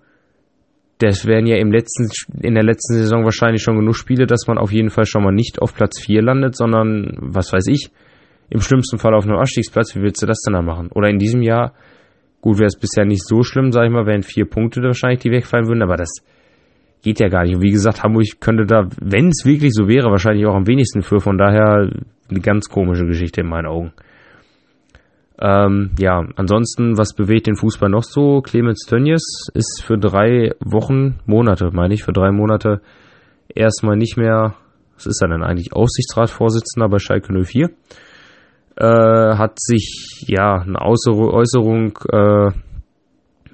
[0.97, 2.09] Das wären ja im letzten,
[2.41, 5.33] in der letzten Saison wahrscheinlich schon genug Spiele, dass man auf jeden Fall schon mal
[5.33, 7.89] nicht auf Platz 4 landet, sondern, was weiß ich,
[8.49, 9.95] im schlimmsten Fall auf einem Abstiegsplatz.
[9.95, 10.89] Wie willst du das denn da machen?
[10.91, 11.73] Oder in diesem Jahr,
[12.41, 15.31] gut, wäre es bisher nicht so schlimm, sag ich mal, wären vier Punkte wahrscheinlich, die
[15.31, 16.11] wegfallen würden, aber das
[17.01, 17.55] geht ja gar nicht.
[17.55, 21.01] Und wie gesagt, Hamburg könnte da, wenn es wirklich so wäre, wahrscheinlich auch am wenigsten
[21.01, 21.19] für.
[21.19, 21.89] Von daher
[22.29, 23.93] eine ganz komische Geschichte in meinen Augen.
[25.39, 28.41] Ähm, ja, ansonsten, was bewegt den Fußball noch so?
[28.41, 29.23] Clemens Tönnies
[29.55, 32.81] ist für drei Wochen, Monate, meine ich, für drei Monate
[33.55, 34.53] erstmal nicht mehr,
[34.93, 37.71] was ist er denn eigentlich, Aussichtsratsvorsitzender bei Schalke 04.
[38.81, 42.49] Äh, hat sich, ja, eine Äußerung, äh,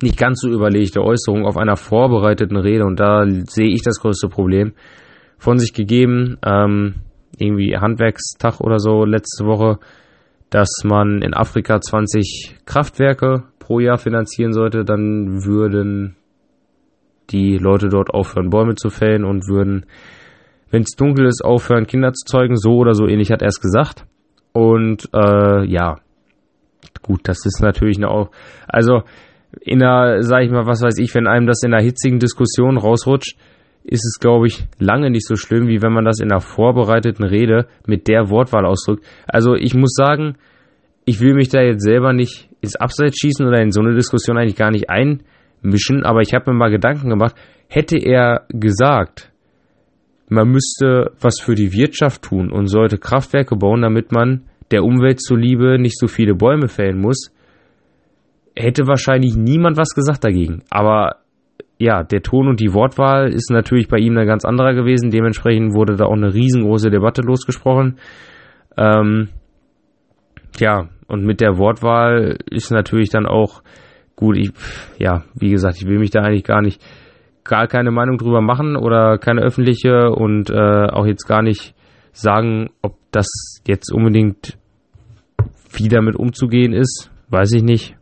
[0.01, 4.29] nicht ganz so überlegte Äußerung auf einer vorbereiteten Rede und da sehe ich das größte
[4.29, 4.73] Problem
[5.37, 6.37] von sich gegeben.
[6.45, 6.95] Ähm,
[7.37, 9.79] irgendwie Handwerkstag oder so letzte Woche
[10.49, 16.15] dass man in Afrika 20 Kraftwerke pro Jahr finanzieren sollte, dann würden
[17.29, 19.85] die Leute dort aufhören, Bäume zu fällen und würden,
[20.71, 22.55] wenn es dunkel ist, aufhören, Kinder zu zeugen.
[22.55, 24.05] So oder so ähnlich hat er es gesagt.
[24.57, 25.97] Und äh, ja,
[27.03, 28.27] gut, das ist natürlich eine,
[28.67, 29.03] also
[29.61, 32.79] in einer, sag ich mal, was weiß ich, wenn einem das in einer hitzigen Diskussion
[32.79, 33.37] rausrutscht,
[33.83, 37.23] ist es, glaube ich, lange nicht so schlimm, wie wenn man das in einer vorbereiteten
[37.23, 39.05] Rede mit der Wortwahl ausdrückt.
[39.27, 40.37] Also ich muss sagen,
[41.05, 44.39] ich will mich da jetzt selber nicht ins Abseits schießen oder in so eine Diskussion
[44.39, 47.35] eigentlich gar nicht einmischen, aber ich habe mir mal Gedanken gemacht,
[47.67, 49.31] hätte er gesagt,
[50.29, 55.21] man müsste was für die Wirtschaft tun und sollte Kraftwerke bauen, damit man der Umwelt
[55.21, 57.31] zuliebe nicht so viele Bäume fällen muss,
[58.55, 60.63] hätte wahrscheinlich niemand was gesagt dagegen.
[60.69, 61.17] Aber
[61.79, 65.11] ja, der Ton und die Wortwahl ist natürlich bei ihm ein ganz anderer gewesen.
[65.11, 67.99] Dementsprechend wurde da auch eine riesengroße Debatte losgesprochen.
[68.77, 69.29] Ähm,
[70.59, 73.61] ja, und mit der Wortwahl ist natürlich dann auch
[74.15, 74.37] gut.
[74.37, 74.51] Ich,
[74.97, 76.81] ja, wie gesagt, ich will mich da eigentlich gar nicht,
[77.47, 81.73] gar keine Meinung drüber machen oder keine öffentliche und äh, auch jetzt gar nicht
[82.11, 83.27] sagen, ob das
[83.65, 84.57] jetzt unbedingt
[85.73, 87.11] wie damit umzugehen ist.
[87.29, 87.97] Weiß ich nicht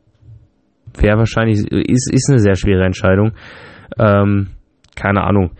[1.02, 3.34] wäre wahrscheinlich, ist, ist eine sehr schwere Entscheidung.
[3.98, 4.48] Ähm,
[4.96, 5.52] keine Ahnung.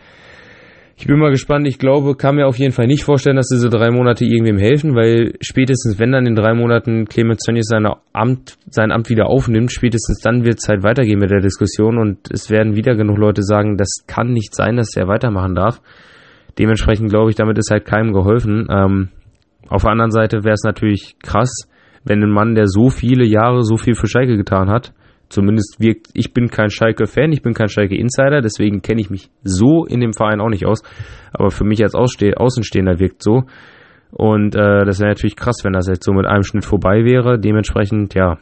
[0.98, 1.68] Ich bin mal gespannt.
[1.68, 4.96] Ich glaube, kann mir auf jeden Fall nicht vorstellen, dass diese drei Monate irgendwem helfen,
[4.96, 9.74] weil spätestens, wenn dann in drei Monaten Clemens Tönnies seine Amt, sein Amt wieder aufnimmt,
[9.74, 13.44] spätestens dann wird es halt weitergehen mit der Diskussion und es werden wieder genug Leute
[13.44, 15.82] sagen, das kann nicht sein, dass er weitermachen darf.
[16.58, 18.66] Dementsprechend glaube ich, damit ist halt keinem geholfen.
[18.72, 19.10] Ähm,
[19.68, 21.68] auf der anderen Seite wäre es natürlich krass,
[22.06, 24.94] wenn ein Mann, der so viele Jahre so viel für Schalke getan hat,
[25.30, 29.86] Zumindest wirkt, ich bin kein Schalke-Fan, ich bin kein Schalke-Insider, deswegen kenne ich mich so
[29.86, 30.84] in dem Verein auch nicht aus.
[31.34, 33.44] Aber für mich als Ausste Außenstehender wirkt so.
[34.12, 37.40] Und äh, das wäre natürlich krass, wenn das jetzt so mit einem Schnitt vorbei wäre.
[37.40, 38.38] Dementsprechend, ja,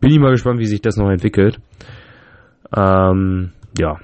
[0.00, 1.60] bin ich mal gespannt, wie sich das noch entwickelt.
[2.76, 3.98] Ähm, ja.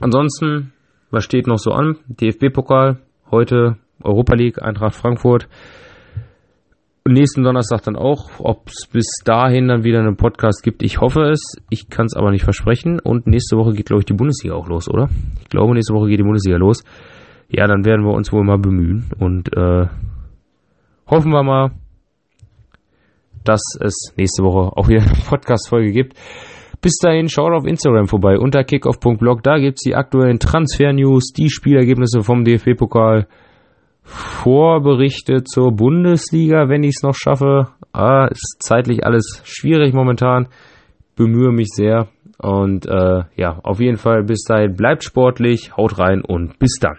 [0.00, 0.72] Ansonsten,
[1.10, 1.96] was steht noch so an?
[2.08, 2.98] DFB-Pokal,
[3.30, 5.48] heute Europa League, Eintracht Frankfurt
[7.06, 8.30] nächsten Donnerstag dann auch.
[8.38, 11.56] Ob es bis dahin dann wieder einen Podcast gibt, ich hoffe es.
[11.70, 13.00] Ich kann es aber nicht versprechen.
[13.00, 15.08] Und nächste Woche geht, glaube ich, die Bundesliga auch los, oder?
[15.40, 16.84] Ich glaube, nächste Woche geht die Bundesliga los.
[17.48, 19.86] Ja, dann werden wir uns wohl mal bemühen und äh,
[21.06, 21.72] hoffen wir mal,
[23.44, 26.14] dass es nächste Woche auch wieder eine Podcast-Folge gibt.
[26.80, 29.42] Bis dahin, schaut auf Instagram vorbei unter kickoff.blog.
[29.42, 33.28] Da gibt es die aktuellen Transfer-News, die Spielergebnisse vom DFB-Pokal.
[34.02, 37.68] Vorberichte zur Bundesliga, wenn ich es noch schaffe.
[37.92, 40.48] Ah, ist zeitlich alles schwierig momentan.
[41.16, 42.08] Bemühe mich sehr.
[42.38, 46.98] Und äh, ja, auf jeden Fall bis dahin bleibt sportlich, haut rein und bis dann.